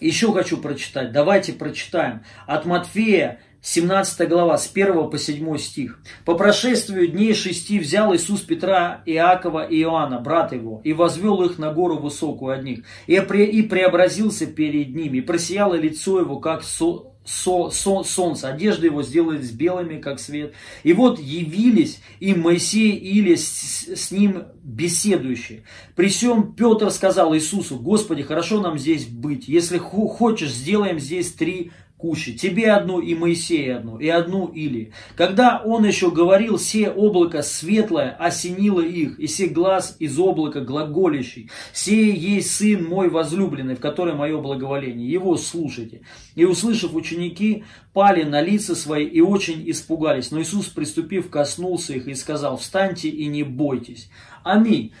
[0.00, 2.22] Еще хочу прочитать, давайте прочитаем.
[2.46, 6.00] От Матфея 17 глава, с 1 по 7 стих.
[6.24, 11.58] «По прошествию дней шести взял Иисус Петра, Иакова и Иоанна, брата его, и возвел их
[11.58, 16.38] на гору высокую от них, и, пре, и преобразился перед ними, и просияло лицо его,
[16.40, 20.54] как со, со, со, солнце, одежды его сделались белыми, как свет.
[20.82, 25.64] И вот явились им Моисей или с, с ним беседующие.
[25.96, 31.72] При всем Петр сказал Иисусу, Господи, хорошо нам здесь быть, если хочешь, сделаем здесь три
[32.00, 34.92] кучи, тебе одну и Моисея одну, и одну Или.
[35.16, 41.50] Когда он еще говорил, все облако светлое осенило их, и все глаз из облака глаголящий,
[41.72, 46.02] сей есть сын мой возлюбленный, в котором мое благоволение, его слушайте.
[46.34, 50.30] И услышав ученики, пали на лица свои и очень испугались.
[50.30, 54.10] Но Иисус, приступив, коснулся их и сказал, встаньте и не бойтесь.
[54.42, 54.92] Аминь.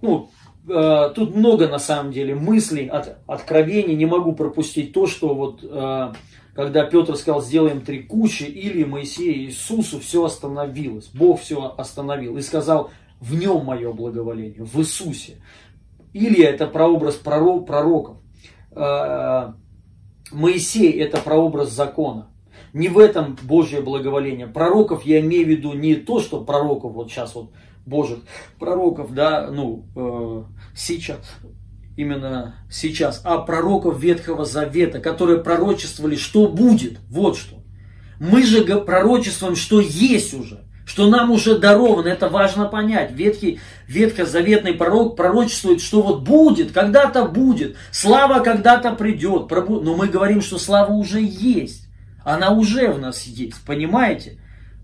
[0.00, 0.30] Ну,
[0.68, 5.60] э, тут много на самом деле мыслей, от, откровений, не могу пропустить то, что вот
[5.62, 6.12] э,
[6.58, 11.06] когда Петр сказал, сделаем три кучи, или Моисея и Иисусу все остановилось.
[11.14, 12.90] Бог все остановил и сказал,
[13.20, 15.36] в нем мое благоволение, в Иисусе.
[16.12, 18.16] Или это прообраз пророков.
[18.72, 19.54] А,
[20.32, 22.28] Моисей это прообраз закона.
[22.72, 24.48] Не в этом Божье благоволение.
[24.48, 27.52] Пророков я имею в виду не то, что пророков вот сейчас вот
[27.86, 28.18] Божьих
[28.58, 30.42] пророков, да, ну, э,
[30.74, 31.20] сейчас,
[31.98, 37.56] именно сейчас, а пророков Ветхого Завета, которые пророчествовали, что будет, вот что.
[38.20, 43.10] Мы же пророчествуем, что есть уже, что нам уже даровано, это важно понять.
[43.10, 43.58] Ветхий,
[43.88, 50.56] ветхозаветный пророк пророчествует, что вот будет, когда-то будет, слава когда-то придет, но мы говорим, что
[50.58, 51.88] слава уже есть,
[52.24, 54.38] она уже в нас есть, понимаете?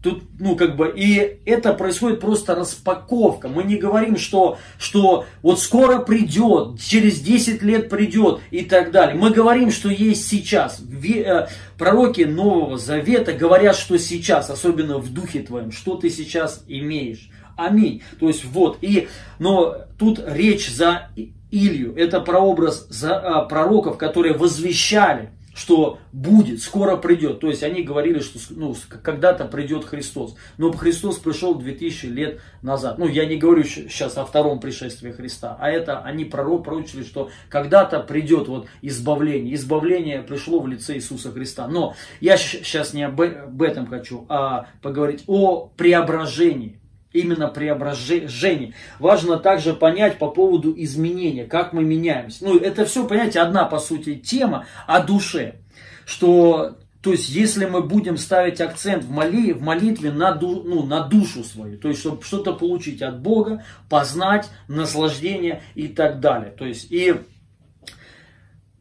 [0.05, 3.49] Тут, ну, как бы, и это происходит просто распаковка.
[3.49, 9.17] Мы не говорим, что, что вот скоро придет, через 10 лет придет и так далее.
[9.17, 10.83] Мы говорим, что есть сейчас.
[10.83, 11.47] Э,
[11.79, 17.31] пророки Нового Завета говорят, что сейчас, особенно в духе твоем, что ты сейчас имеешь.
[17.57, 18.03] Аминь.
[18.21, 21.09] То есть вот, и, но тут речь за
[21.51, 21.95] Илью.
[21.97, 27.41] Это прообраз за, а, пророков, которые возвещали что будет, скоро придет.
[27.41, 30.37] То есть они говорили, что ну, когда-то придет Христос.
[30.59, 32.99] Но Христос пришел 2000 лет назад.
[32.99, 38.01] Ну, я не говорю сейчас о втором пришествии Христа, а это они пророчили, что когда-то
[38.01, 39.55] придет вот избавление.
[39.55, 41.69] Избавление пришло в лице Иисуса Христа.
[41.69, 46.81] Но я сейчас не об этом хочу, а поговорить о преображении
[47.15, 48.75] именно преображение.
[48.99, 52.45] Важно также понять по поводу изменения, как мы меняемся.
[52.45, 55.61] Ну, это все, понимаете, одна, по сути, тема о душе.
[56.05, 60.85] Что, то есть, если мы будем ставить акцент в, моли, в молитве на, ду, ну,
[60.85, 66.51] на душу свою, то есть, чтобы что-то получить от Бога, познать, наслаждение и так далее.
[66.51, 67.15] То есть, и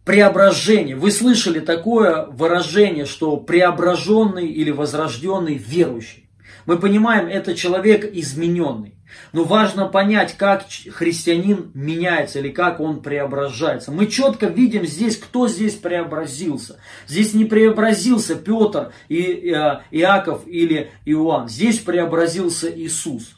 [0.04, 0.96] преображение.
[0.96, 6.23] Вы слышали такое выражение, что преображенный или возрожденный верующий.
[6.66, 8.96] Мы понимаем, это человек измененный.
[9.32, 13.92] Но важно понять, как христианин меняется или как он преображается.
[13.92, 16.80] Мы четко видим здесь, кто здесь преобразился.
[17.08, 21.48] Здесь не преобразился Петр, и, э, Иаков или Иоанн.
[21.48, 23.36] Здесь преобразился Иисус.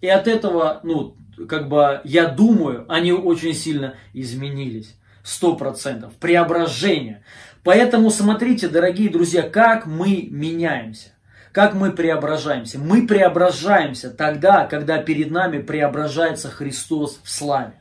[0.00, 1.16] И от этого, ну,
[1.48, 4.96] как бы, я думаю, они очень сильно изменились.
[5.22, 6.12] Сто процентов.
[6.16, 7.24] Преображение.
[7.62, 11.13] Поэтому смотрите, дорогие друзья, как мы меняемся.
[11.54, 12.80] Как мы преображаемся?
[12.80, 17.74] Мы преображаемся тогда, когда перед нами преображается Христос в славе.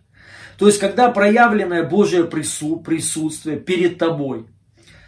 [0.60, 4.46] То есть, когда проявленное Божье присутствие перед тобой,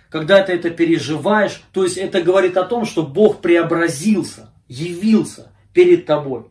[0.10, 6.08] когда ты это переживаешь, то есть это говорит о том, что Бог преобразился, явился перед
[6.08, 6.47] тобой.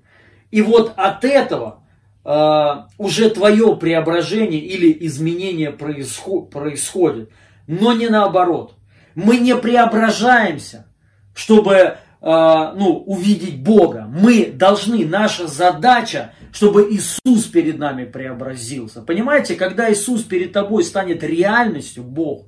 [0.52, 1.82] И вот от этого
[2.24, 7.30] э, уже твое преображение или изменение происход, происходит,
[7.66, 8.76] но не наоборот.
[9.16, 10.86] Мы не преображаемся,
[11.34, 14.06] чтобы ну, увидеть Бога.
[14.08, 19.02] Мы должны, наша задача, чтобы Иисус перед нами преобразился.
[19.02, 22.46] Понимаете, когда Иисус перед тобой станет реальностью, Бог,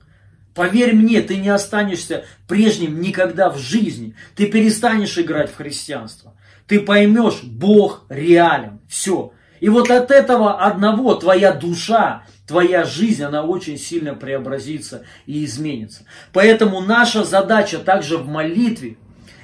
[0.54, 4.14] поверь мне, ты не останешься прежним никогда в жизни.
[4.34, 6.34] Ты перестанешь играть в христианство.
[6.66, 8.80] Ты поймешь, Бог реален.
[8.88, 9.32] Все.
[9.60, 16.04] И вот от этого одного твоя душа, твоя жизнь, она очень сильно преобразится и изменится.
[16.32, 18.96] Поэтому наша задача также в молитве,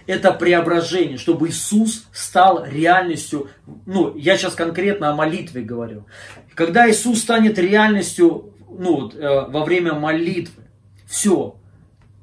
[0.06, 3.48] это преображение, чтобы Иисус стал реальностью,
[3.86, 6.06] ну, я сейчас конкретно о молитве говорю.
[6.54, 10.64] Когда Иисус станет реальностью, ну, э, во время молитвы,
[11.06, 11.56] все,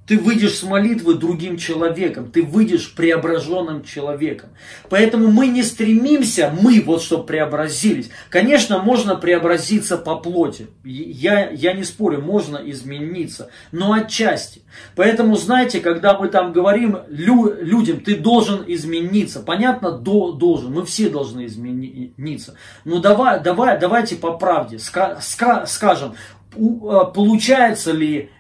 [0.10, 4.50] ты выйдешь с молитвы другим человеком, ты выйдешь преображенным человеком.
[4.90, 8.10] Поэтому мы не стремимся, мы вот чтобы преобразились.
[8.32, 10.66] Конечно, можно преобразиться по плоти.
[10.84, 14.64] Я, я не спорю, можно измениться, но отчасти.
[14.96, 19.42] Поэтому, знаете, когда мы там говорим лю, людям, ты должен измениться.
[19.42, 22.56] Понятно, до, должен, мы все должны измениться.
[22.84, 26.16] Но давай, давай, давайте по правде ска, ска, скажем,
[26.56, 26.58] э,
[27.14, 28.32] получается ли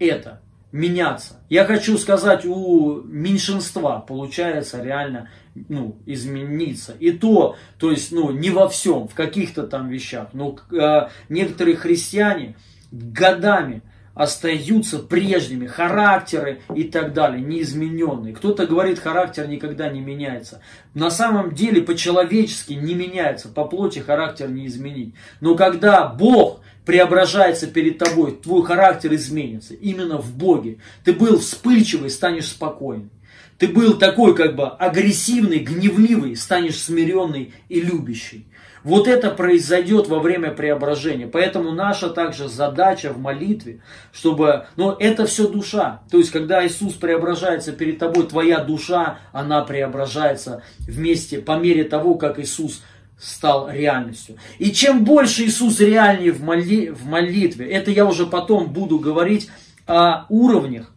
[0.00, 0.40] это?
[0.74, 1.34] Меняться.
[1.48, 5.30] Я хочу сказать, у меньшинства получается реально
[5.68, 6.96] ну, измениться.
[6.98, 10.30] И то, то есть, ну, не во всем, в каких-то там вещах.
[10.32, 12.56] Но э, некоторые христиане
[12.90, 13.82] годами
[14.14, 18.34] остаются прежними, характеры и так далее, неизмененные.
[18.34, 20.60] Кто-то говорит, характер никогда не меняется.
[20.92, 25.14] На самом деле, по-человечески не меняется, по плоти характер не изменить.
[25.40, 29.74] Но когда Бог преображается перед тобой, твой характер изменится.
[29.74, 30.78] Именно в Боге.
[31.04, 33.10] Ты был вспыльчивый, станешь спокойным.
[33.58, 38.46] Ты был такой как бы агрессивный, гневливый, станешь смиренный и любящий.
[38.82, 41.26] Вот это произойдет во время преображения.
[41.26, 43.80] Поэтому наша также задача в молитве,
[44.12, 44.66] чтобы...
[44.76, 46.02] Но это все душа.
[46.10, 52.16] То есть, когда Иисус преображается перед тобой, твоя душа, она преображается вместе, по мере того,
[52.16, 52.82] как Иисус
[53.24, 54.36] стал реальностью.
[54.58, 59.48] И чем больше Иисус реальнее в, моли, в молитве, это я уже потом буду говорить
[59.86, 60.92] о уровнях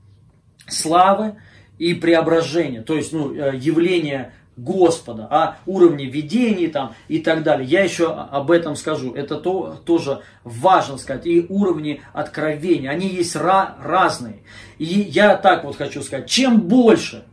[0.68, 1.36] славы
[1.78, 7.68] и преображения, то есть ну, э, явление Господа, о уровне видений там и так далее.
[7.68, 9.14] Я еще об этом скажу.
[9.14, 11.28] Это то, тоже важно сказать.
[11.28, 14.40] И уровни откровения, они есть ra- разные.
[14.80, 17.24] И я так вот хочу сказать, чем больше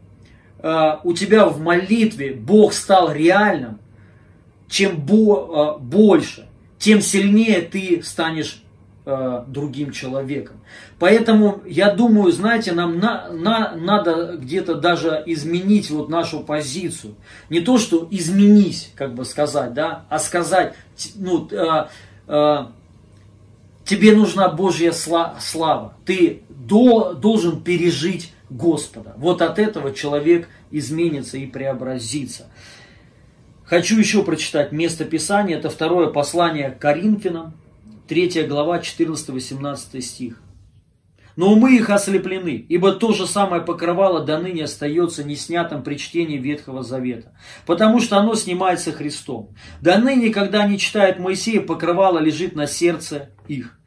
[0.59, 3.81] э, у тебя в молитве Бог стал реальным,
[4.75, 6.49] чем бо, э, больше,
[6.81, 8.61] тем сильнее ты станешь
[9.07, 10.57] э, другим человеком.
[10.99, 17.15] Поэтому я думаю, знаете, нам на, на, надо где-то даже изменить вот нашу позицию.
[17.51, 20.75] Не то, что изменись, как бы сказать, да, а сказать,
[21.15, 21.87] ну, э,
[22.27, 22.67] э,
[23.85, 25.95] тебе нужна Божья слава.
[26.05, 29.15] Ты до, должен пережить Господа.
[29.19, 32.49] Вот от этого человек изменится и преобразится.
[33.66, 35.57] Хочу еще прочитать место Писания.
[35.57, 37.55] Это второе послание к Коринфянам,
[38.09, 40.40] 3 глава, 14-18 стих.
[41.37, 46.38] Но умы их ослеплены, ибо то же самое покрывало до ныне остается неснятым при чтении
[46.38, 47.33] Ветхого Завета,
[47.66, 49.53] потому что оно снимается Христом.
[49.81, 53.81] До ныне, когда они читают Моисея, покрывало лежит на сердце их.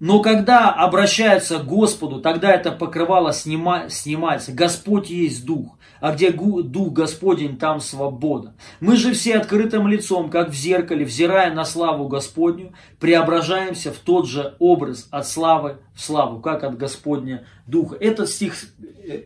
[0.00, 4.52] Но когда обращаются к Господу, тогда это покрывало снима, снимается.
[4.52, 8.54] Господь есть Дух, а где Дух Господень, там свобода.
[8.80, 14.26] Мы же все открытым лицом, как в зеркале, взирая на славу Господню, преображаемся в тот
[14.26, 17.96] же образ от славы в славу, как от Господня Духа.
[17.98, 18.54] Этот стих,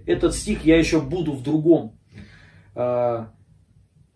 [0.06, 1.98] этот стих я еще буду в другом,
[2.74, 3.26] э,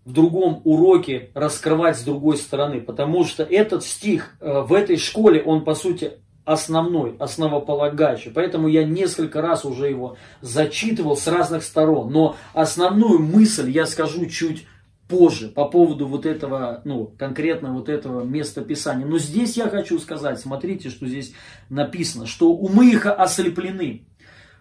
[0.05, 5.43] в другом уроке раскрывать с другой стороны, потому что этот стих э, в этой школе,
[5.43, 6.13] он по сути
[6.47, 8.31] основной, основополагающий.
[8.31, 12.11] Поэтому я несколько раз уже его зачитывал с разных сторон.
[12.13, 14.67] Но основную мысль я скажу чуть
[15.09, 19.05] позже по поводу вот этого, ну, конкретно вот этого места Писания.
[19.05, 21.33] Но здесь я хочу сказать, смотрите, что здесь
[21.69, 24.07] написано, что умы их ослеплены.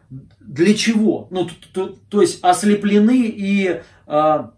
[0.09, 1.27] Для чего?
[1.29, 4.53] Ну, то, то, то есть ослеплены и а,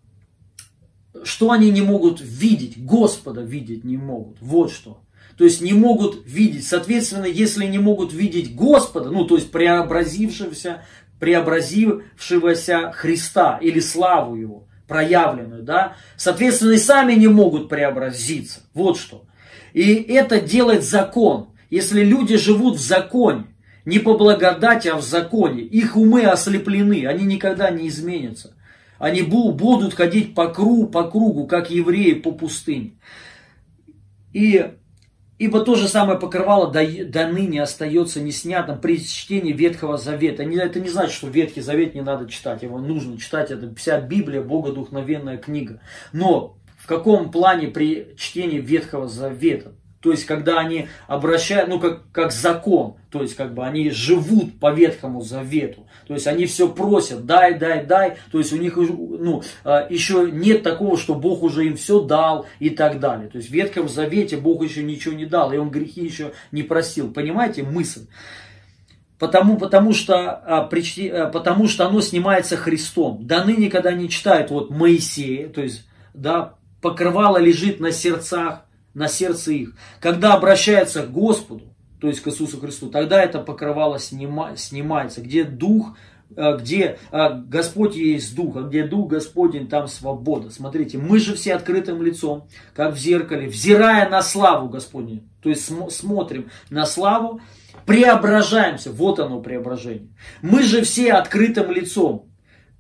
[1.24, 2.82] что они не могут видеть?
[2.82, 4.38] Господа видеть не могут.
[4.40, 5.02] Вот что
[5.38, 6.68] то есть не могут видеть.
[6.68, 10.84] Соответственно, если не могут видеть Господа, ну то есть преобразившегося,
[11.20, 18.62] преобразившегося Христа или славу Его, проявленную, да, соответственно, и сами не могут преобразиться.
[18.74, 19.26] Вот что.
[19.74, 21.50] И это делает закон.
[21.70, 23.46] Если люди живут в законе,
[23.86, 28.56] не по благодати, а в законе, их умы ослеплены, они никогда не изменятся.
[28.98, 32.94] Они будут ходить по кругу, по кругу, как евреи по пустыне.
[34.34, 34.74] И
[35.40, 40.44] Ибо то же самое покрывало до, до ныне остается неснятым при чтении Ветхого Завета.
[40.44, 44.42] Это не значит, что Ветхий Завет не надо читать, его нужно читать, это вся Библия,
[44.42, 45.80] богодухновенная книга.
[46.12, 49.74] Но в каком плане при чтении Ветхого Завета?
[50.08, 54.58] То есть, когда они обращают, ну, как, как закон, то есть, как бы они живут
[54.58, 55.86] по Ветхому Завету.
[56.08, 58.16] То есть, они все просят, дай, дай, дай.
[58.32, 62.46] То есть, у них ну, а, еще нет такого, что Бог уже им все дал
[62.60, 63.28] и так далее.
[63.28, 66.64] То есть, в Ветхом Завете Бог еще ничего не дал, и Он грехи еще не
[66.64, 67.12] простил.
[67.12, 68.08] Понимаете мысль?
[69.20, 73.28] Потому, потому, что, а, а, потому что оно снимается Христом.
[73.28, 79.08] До ныне, когда они читают вот Моисея, то есть, да, покрывало лежит на сердцах на
[79.08, 79.76] сердце их.
[80.00, 85.22] Когда обращается к Господу, то есть к Иисусу Христу, тогда это покрывало снима, снимается.
[85.22, 85.98] Где Дух,
[86.36, 90.50] э, где э, Господь есть Дух, а где Дух Господень, там свобода.
[90.52, 95.24] Смотрите, мы же все открытым лицом, как в зеркале, взирая на славу Господню.
[95.42, 97.42] То есть смотрим на славу,
[97.86, 98.92] преображаемся.
[98.92, 100.10] Вот оно преображение.
[100.42, 102.30] Мы же все открытым лицом,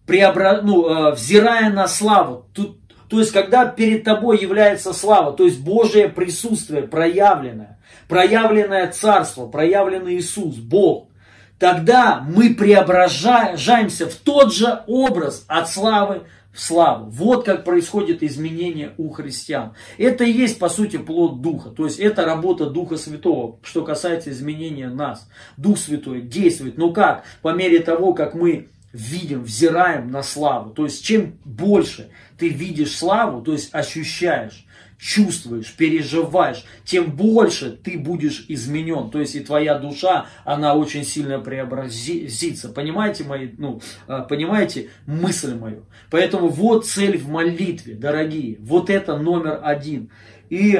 [0.05, 0.61] преобра...
[0.63, 2.45] ну, э, взирая на славу.
[2.53, 9.47] Тут то есть, когда перед тобой является слава, то есть Божие присутствие проявленное, проявленное Царство,
[9.47, 11.09] проявленный Иисус, Бог,
[11.57, 17.09] тогда мы преображаемся в тот же образ от славы в славу.
[17.11, 19.73] Вот как происходит изменение у христиан.
[19.97, 21.69] Это и есть, по сути, плод Духа.
[21.69, 25.29] То есть, это работа Духа Святого, что касается изменения нас.
[25.55, 26.77] Дух Святой действует.
[26.77, 27.23] Но как?
[27.41, 30.71] По мере того, как мы видим, взираем на славу.
[30.71, 34.65] То есть, чем больше ты видишь славу, то есть ощущаешь,
[34.97, 39.11] чувствуешь, переживаешь, тем больше ты будешь изменен.
[39.11, 42.69] То есть и твоя душа, она очень сильно преобразится.
[42.69, 45.85] Понимаете мои, ну, а, понимаете мысль мою?
[46.09, 48.57] Поэтому вот цель в молитве, дорогие.
[48.59, 50.11] Вот это номер один.
[50.49, 50.79] И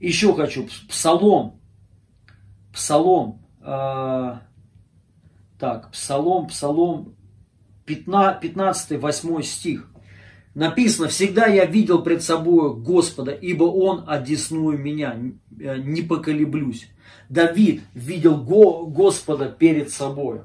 [0.00, 1.60] еще хочу, псалом,
[2.74, 4.38] псалом, э,
[5.58, 7.14] так, Псалом, Псалом
[7.86, 9.90] 15, 8 стих.
[10.54, 15.16] Написано, всегда я видел пред собой Господа, ибо Он одесную меня.
[15.58, 16.90] э, не поколеблюсь.
[17.28, 20.42] Давид видел Го, Господа перед собой.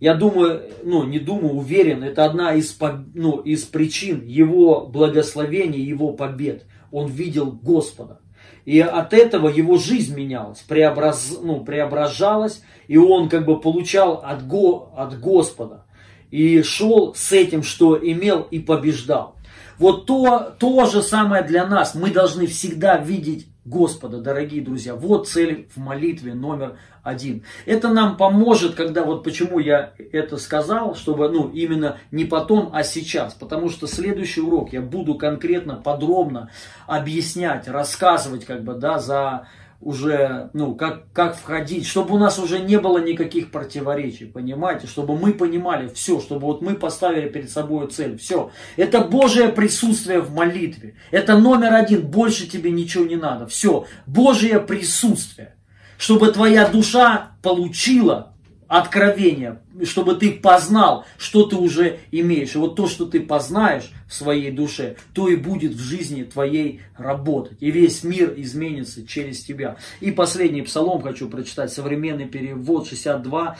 [0.00, 2.76] Я думаю, ну не думаю, уверен, это одна из,
[3.14, 6.66] ну, из причин его благословения, его побед.
[6.90, 8.20] Он видел Господа.
[8.64, 14.46] И от этого его жизнь менялась, преобраз, ну, преображалась, и он как бы получал от,
[14.46, 15.84] Го, от Господа.
[16.30, 19.36] И шел с этим, что имел, и побеждал.
[19.78, 21.94] Вот то, то же самое для нас.
[21.94, 24.94] Мы должны всегда видеть Господа, дорогие друзья.
[24.94, 27.44] Вот цель в молитве номер один.
[27.64, 32.82] Это нам поможет, когда вот почему я это сказал, чтобы ну именно не потом, а
[32.82, 33.32] сейчас.
[33.32, 36.50] Потому что следующий урок я буду конкретно, подробно
[36.86, 39.48] объяснять, рассказывать как бы, да, за
[39.84, 45.16] уже, ну, как, как входить, чтобы у нас уже не было никаких противоречий, понимаете, чтобы
[45.16, 48.50] мы понимали все, чтобы вот мы поставили перед собой цель, все.
[48.76, 54.58] Это Божье присутствие в молитве, это номер один, больше тебе ничего не надо, все, Божье
[54.58, 55.54] присутствие,
[55.98, 58.33] чтобы твоя душа получила
[58.68, 62.54] откровение, чтобы ты познал, что ты уже имеешь.
[62.54, 66.82] И вот то, что ты познаешь в своей душе, то и будет в жизни твоей
[66.96, 67.58] работать.
[67.60, 69.76] И весь мир изменится через тебя.
[70.00, 73.56] И последний псалом хочу прочитать, современный перевод 62,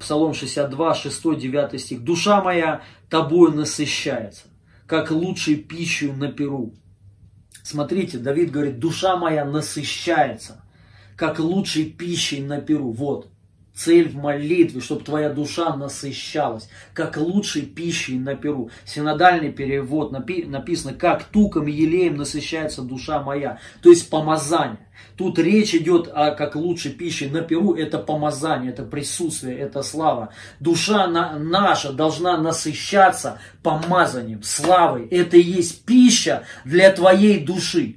[0.00, 2.02] Псалом 62, 6, 9 стих.
[2.02, 4.42] «Душа моя тобою насыщается,
[4.86, 6.74] как лучшей пищей на перу».
[7.62, 10.64] Смотрите, Давид говорит, душа моя насыщается,
[11.16, 12.92] как лучшей пищей на перу.
[12.92, 13.28] Вот,
[13.76, 18.70] Цель в молитве, чтобы твоя душа насыщалась, как лучшей пищей на перу.
[18.86, 23.58] Синодальный перевод напи- написано, как туком и елеем насыщается душа моя.
[23.82, 24.78] То есть помазание.
[25.16, 27.74] Тут речь идет о как лучшей пищей на перу.
[27.74, 30.30] Это помазание, это присутствие, это слава.
[30.58, 35.06] Душа на, наша должна насыщаться помазанием, славой.
[35.08, 37.96] Это и есть пища для твоей души.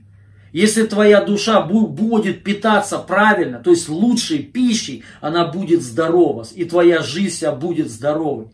[0.51, 7.01] Если твоя душа будет питаться правильно, то есть лучшей пищей, она будет здорова, и твоя
[7.01, 8.47] жизнь вся будет здоровой.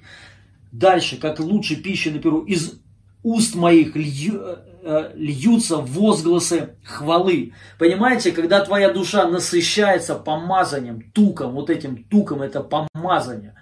[0.72, 2.80] Дальше, как лучшей пищей на перу, из
[3.24, 4.42] уст моих лью,
[4.84, 7.54] э, льются возгласы хвалы.
[7.80, 13.56] Понимаете, когда твоя душа насыщается помазанием, туком, вот этим туком, это помазание,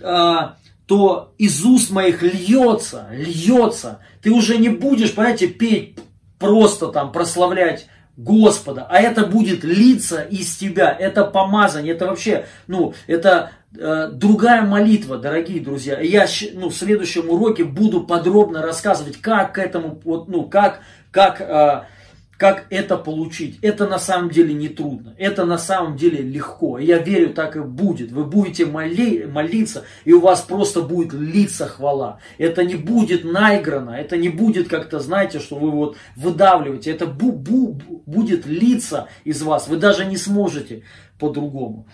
[0.00, 0.36] э,
[0.86, 3.98] то из уст моих льется, льется.
[4.22, 5.96] Ты уже не будешь, понимаете, петь
[6.38, 12.92] просто там прославлять Господа, а это будет литься из тебя, это помазание, это вообще, ну,
[13.06, 16.00] это э, другая молитва, дорогие друзья.
[16.00, 20.80] Я ну, в следующем уроке буду подробно рассказывать, как к этому, вот, ну, как,
[21.12, 21.84] как э,
[22.38, 23.58] как это получить.
[23.62, 25.12] Это на самом деле не трудно.
[25.18, 26.78] Это на самом деле легко.
[26.78, 28.12] Я верю, так и будет.
[28.12, 32.20] Вы будете моли, молиться, и у вас просто будет литься хвала.
[32.38, 33.90] Это не будет наиграно.
[33.90, 36.92] Это не будет как-то, знаете, что вы вот выдавливаете.
[36.92, 39.66] Это бу -бу будет литься из вас.
[39.66, 40.84] Вы даже не сможете
[41.18, 41.88] по-другому.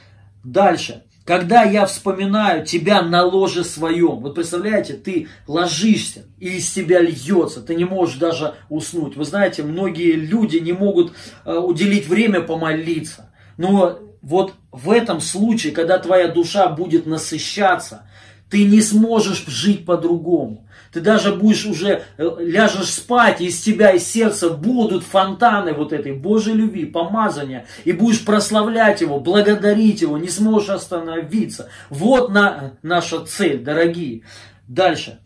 [0.44, 1.04] Дальше.
[1.24, 7.62] Когда я вспоминаю тебя на ложе своем, вот представляете, ты ложишься, и из тебя льется,
[7.62, 9.16] ты не можешь даже уснуть.
[9.16, 11.14] Вы знаете, многие люди не могут
[11.46, 13.30] э, уделить время помолиться.
[13.56, 18.06] Но вот в этом случае, когда твоя душа будет насыщаться,
[18.50, 20.63] ты не сможешь жить по-другому.
[20.94, 25.92] Ты даже будешь уже, э, ляжешь спать, и из тебя, из сердца будут фонтаны вот
[25.92, 27.66] этой Божьей любви, помазания.
[27.84, 31.68] И будешь прославлять Его, благодарить Его, не сможешь остановиться.
[31.90, 34.22] Вот на, наша цель, дорогие.
[34.68, 35.18] Дальше.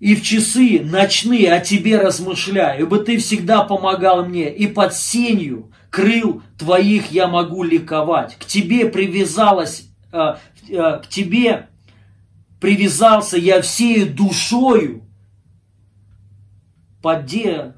[0.00, 5.70] И в часы ночные о тебе размышляю, ибо ты всегда помогал мне, и под сенью
[5.90, 8.36] крыл твоих я могу ликовать.
[8.36, 10.36] К тебе привязалась, э,
[10.70, 11.68] э, к тебе
[12.62, 15.02] привязался я всей душою,
[17.02, 17.74] поде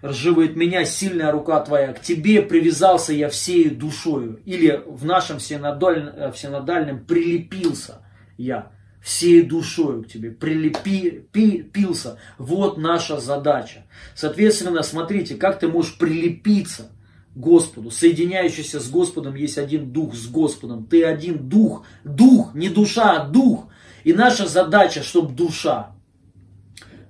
[0.00, 4.40] разживает меня сильная рука твоя, к тебе привязался я всей душою.
[4.44, 8.06] Или в нашем э, в синодальном прилепился
[8.38, 8.70] я
[9.02, 12.20] всей душою к тебе, прилепился.
[12.38, 13.86] Вот наша задача.
[14.14, 16.92] Соответственно, смотрите, как ты можешь прилепиться
[17.34, 17.90] Господу.
[17.90, 20.86] Соединяющийся с Господом есть один дух с Господом.
[20.86, 21.84] Ты один дух.
[22.04, 23.66] Дух, не душа, а дух.
[24.04, 25.92] И наша задача, чтобы душа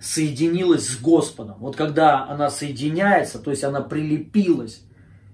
[0.00, 1.58] соединилась с Господом.
[1.58, 4.82] Вот когда она соединяется, то есть она прилепилась,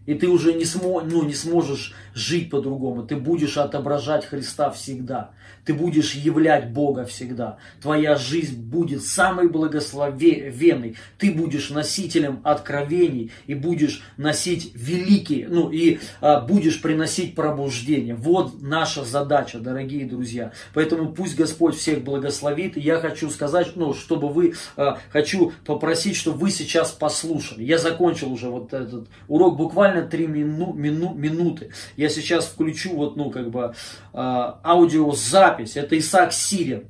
[0.06, 3.02] И ты уже не, смо, ну, не сможешь жить по-другому.
[3.02, 5.32] Ты будешь отображать Христа всегда.
[5.64, 7.58] Ты будешь являть Бога всегда.
[7.82, 10.96] Твоя жизнь будет самой благословенной.
[11.18, 18.14] Ты будешь носителем откровений и будешь носить великие, ну и а, будешь приносить пробуждение.
[18.14, 20.52] Вот наша задача, дорогие друзья.
[20.72, 22.76] Поэтому пусть Господь всех благословит.
[22.76, 27.64] И я хочу сказать, ну, чтобы вы, а, хочу попросить, чтобы вы сейчас послушали.
[27.64, 31.70] Я закончил уже вот этот урок буквально 3 мину, мину, минуты.
[31.96, 33.74] Я сейчас включу вот, ну, как бы
[34.12, 35.76] а, аудиозапись.
[35.76, 36.84] Это Исаак Сирин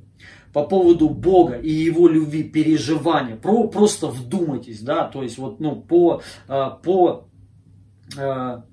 [0.53, 3.35] по поводу Бога и его любви, переживания.
[3.35, 7.27] Про, просто вдумайтесь, да, то есть вот, ну, по, а, по
[8.17, 8.63] а,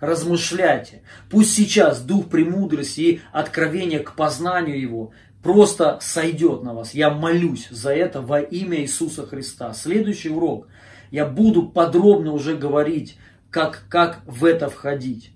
[0.00, 1.02] размышляйте.
[1.30, 5.12] Пусть сейчас дух премудрости и откровения к познанию его
[5.42, 6.92] просто сойдет на вас.
[6.92, 9.72] Я молюсь за это во имя Иисуса Христа.
[9.74, 10.68] Следующий урок
[11.10, 13.16] я буду подробно уже говорить,
[13.56, 15.32] как, как в это входить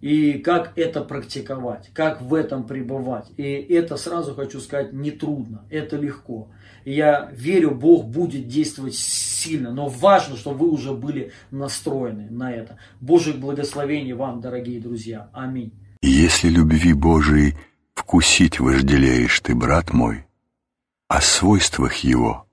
[0.00, 3.26] и как это практиковать, как в этом пребывать.
[3.36, 6.48] И это, сразу хочу сказать, не трудно, это легко.
[6.84, 12.78] Я верю, Бог будет действовать сильно, но важно, чтобы вы уже были настроены на это.
[13.00, 15.28] Божьих благословений вам, дорогие друзья.
[15.32, 15.72] Аминь.
[16.02, 17.56] Если любви Божией
[17.96, 20.24] вкусить вожделеешь ты, брат мой,
[21.08, 22.46] о свойствах Его,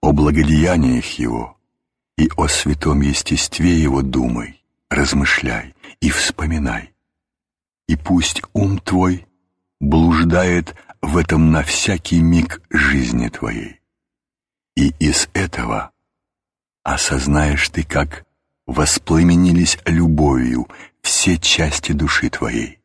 [0.00, 1.55] о благодеяниях Его
[2.16, 6.92] и о святом естестве Его думай, размышляй и вспоминай.
[7.88, 9.26] И пусть ум твой
[9.80, 13.80] блуждает в этом на всякий миг жизни твоей.
[14.74, 15.92] И из этого
[16.82, 18.26] осознаешь ты, как
[18.66, 20.68] воспламенились любовью
[21.02, 22.80] все части души твоей,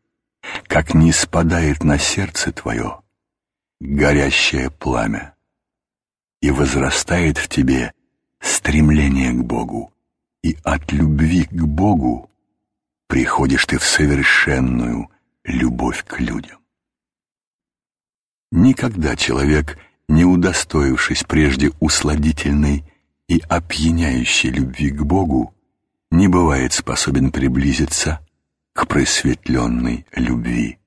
[0.67, 3.01] как не спадает на сердце твое
[3.79, 5.35] горящее пламя,
[6.39, 7.93] и возрастает в тебе
[8.41, 9.93] стремление к Богу,
[10.43, 12.29] и от любви к Богу
[13.07, 15.09] приходишь ты в совершенную
[15.43, 16.59] любовь к людям.
[18.51, 19.77] Никогда человек,
[20.07, 22.83] не удостоившись прежде усладительной
[23.27, 25.53] и опьяняющей любви к Богу,
[26.09, 28.25] не бывает способен приблизиться
[28.73, 30.79] к просветленной любви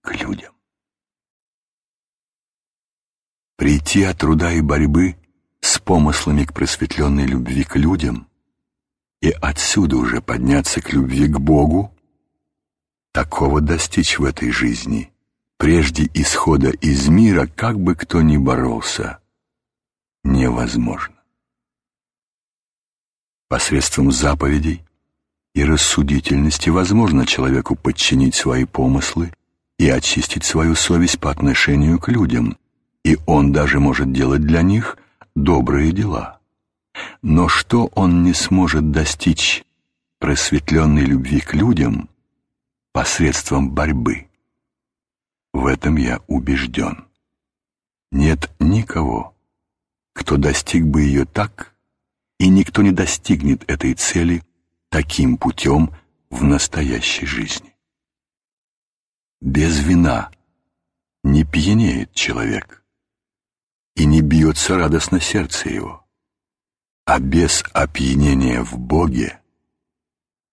[0.00, 0.54] к людям.
[3.56, 5.16] Прийти от труда и борьбы
[5.60, 8.26] с помыслами к просветленной любви к людям
[9.20, 11.94] и отсюда уже подняться к любви к Богу,
[13.12, 15.12] такого достичь в этой жизни,
[15.58, 19.18] прежде исхода из мира, как бы кто ни боролся,
[20.24, 21.16] невозможно.
[23.48, 24.84] Посредством заповедей
[25.54, 29.32] и рассудительности возможно человеку подчинить свои помыслы
[29.78, 32.56] и очистить свою совесть по отношению к людям,
[33.04, 34.96] и он даже может делать для них
[35.34, 36.40] добрые дела.
[37.22, 39.64] Но что он не сможет достичь
[40.18, 42.08] просветленной любви к людям
[42.92, 44.28] посредством борьбы?
[45.52, 47.06] В этом я убежден.
[48.12, 49.34] Нет никого,
[50.12, 51.74] кто достиг бы ее так,
[52.38, 54.42] и никто не достигнет этой цели
[54.88, 55.94] таким путем
[56.30, 57.74] в настоящей жизни.
[59.40, 60.30] Без вина
[61.22, 62.79] не пьянеет человек,
[63.96, 66.00] и не бьется радостно сердце его
[67.10, 69.40] а без опьянения в Боге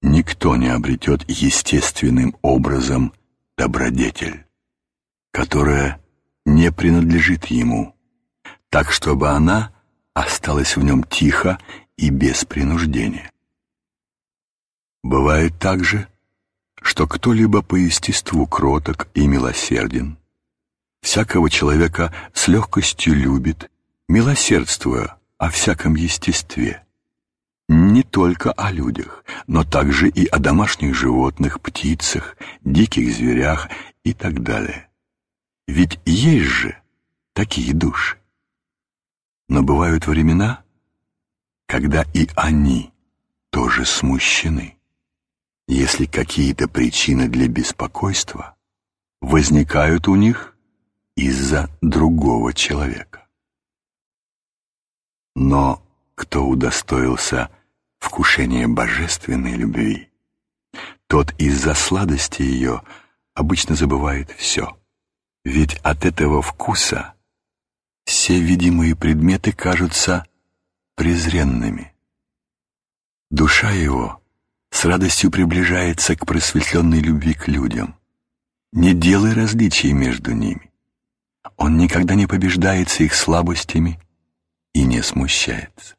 [0.01, 3.13] никто не обретет естественным образом
[3.55, 4.43] добродетель,
[5.31, 6.01] которая
[6.47, 7.95] не принадлежит ему,
[8.69, 9.71] так чтобы она
[10.15, 11.59] осталась в нем тихо
[11.95, 13.31] и без принуждения.
[15.03, 16.07] Бывает также,
[16.81, 20.17] что кто-либо по естеству кроток и милосерден,
[21.01, 23.69] всякого человека с легкостью любит,
[24.07, 26.85] милосердствуя о всяком естестве,
[27.69, 33.69] не только о людях, но также и о домашних животных, птицах, диких зверях
[34.03, 34.89] и так далее.
[35.67, 36.81] Ведь есть же
[37.33, 38.17] такие души.
[39.49, 40.63] Но бывают времена,
[41.67, 42.91] когда и они
[43.49, 44.77] тоже смущены,
[45.67, 48.55] если какие-то причины для беспокойства
[49.19, 50.56] возникают у них
[51.17, 53.27] из-за другого человека.
[55.35, 55.83] Но
[56.15, 57.49] кто удостоился
[57.99, 60.09] вкушения божественной любви,
[61.07, 62.83] тот из-за сладости ее
[63.33, 64.77] обычно забывает все.
[65.43, 67.15] Ведь от этого вкуса
[68.05, 70.25] все видимые предметы кажутся
[70.95, 71.93] презренными.
[73.31, 74.21] Душа его
[74.69, 77.95] с радостью приближается к просветленной любви к людям.
[78.71, 80.66] Не делай различий между ними.
[81.57, 83.99] Он никогда не побеждается их слабостями
[84.73, 85.95] и не смущается.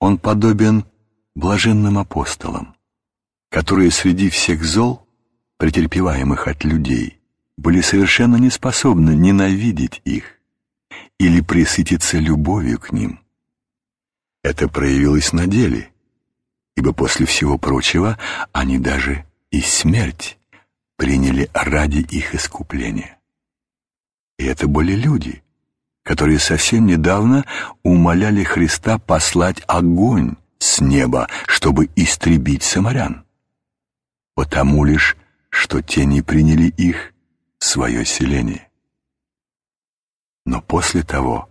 [0.00, 0.84] Он подобен
[1.34, 2.74] блаженным апостолам,
[3.48, 5.06] которые среди всех зол,
[5.56, 7.20] претерпеваемых от людей,
[7.56, 10.40] были совершенно не способны ненавидеть их
[11.18, 13.20] или присытиться любовью к ним.
[14.42, 15.92] Это проявилось на деле,
[16.76, 18.18] ибо после всего прочего
[18.52, 20.38] они даже и смерть
[20.96, 23.19] приняли ради их искупления.
[24.40, 25.42] И это были люди,
[26.02, 27.44] которые совсем недавно
[27.82, 33.26] умоляли Христа послать огонь с неба, чтобы истребить самарян.
[34.34, 35.18] Потому лишь,
[35.50, 37.12] что те не приняли их
[37.58, 38.70] в свое селение.
[40.46, 41.50] Но после того,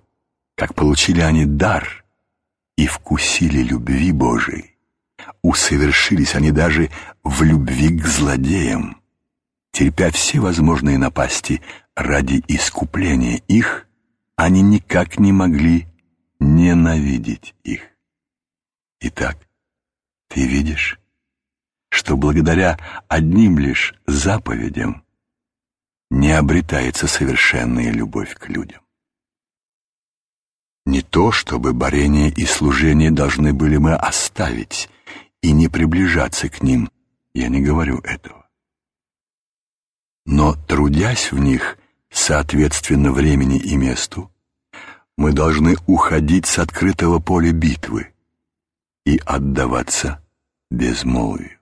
[0.56, 2.04] как получили они дар
[2.76, 4.78] и вкусили любви Божией,
[5.44, 6.90] усовершились они даже
[7.24, 8.99] в любви к злодеям,
[9.80, 11.62] терпя все возможные напасти
[11.96, 13.88] ради искупления их,
[14.36, 15.88] они никак не могли
[16.42, 17.84] ненавидеть их.
[19.00, 19.38] Итак,
[20.28, 21.00] ты видишь,
[21.88, 22.78] что благодаря
[23.08, 25.06] одним лишь заповедям
[26.12, 28.82] не обретается совершенная любовь к людям.
[30.86, 34.90] Не то, чтобы борение и служение должны были мы оставить
[35.42, 36.90] и не приближаться к ним,
[37.34, 38.39] я не говорю этого.
[40.32, 41.80] Но, трудясь в них,
[42.12, 44.32] соответственно времени и месту,
[45.18, 48.14] мы должны уходить с открытого поля битвы
[49.08, 50.24] и отдаваться
[50.70, 51.58] безмолвию.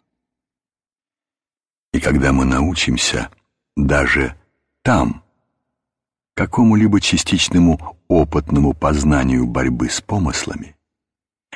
[1.93, 3.29] И когда мы научимся
[3.77, 4.35] даже
[4.81, 5.23] там
[6.35, 10.75] какому-либо частичному опытному познанию борьбы с помыслами,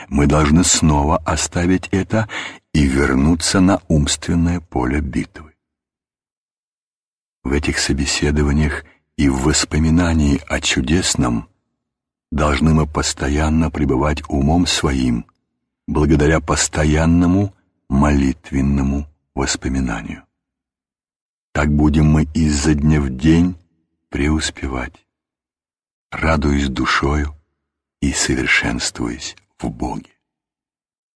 [0.08, 2.30] мы должны снова оставить это
[2.74, 5.51] и вернуться на умственное поле битвы.
[7.44, 8.86] В этих собеседованиях
[9.18, 11.50] и в воспоминании о чудесном
[12.32, 15.26] должны мы постоянно пребывать умом своим,
[15.88, 17.54] благодаря постоянному
[17.90, 20.24] молитвенному воспоминанию.
[21.52, 23.56] Так будем мы изо дня в день
[24.10, 25.06] преуспевать,
[26.12, 27.36] радуясь душою
[28.02, 30.12] и совершенствуясь в Боге.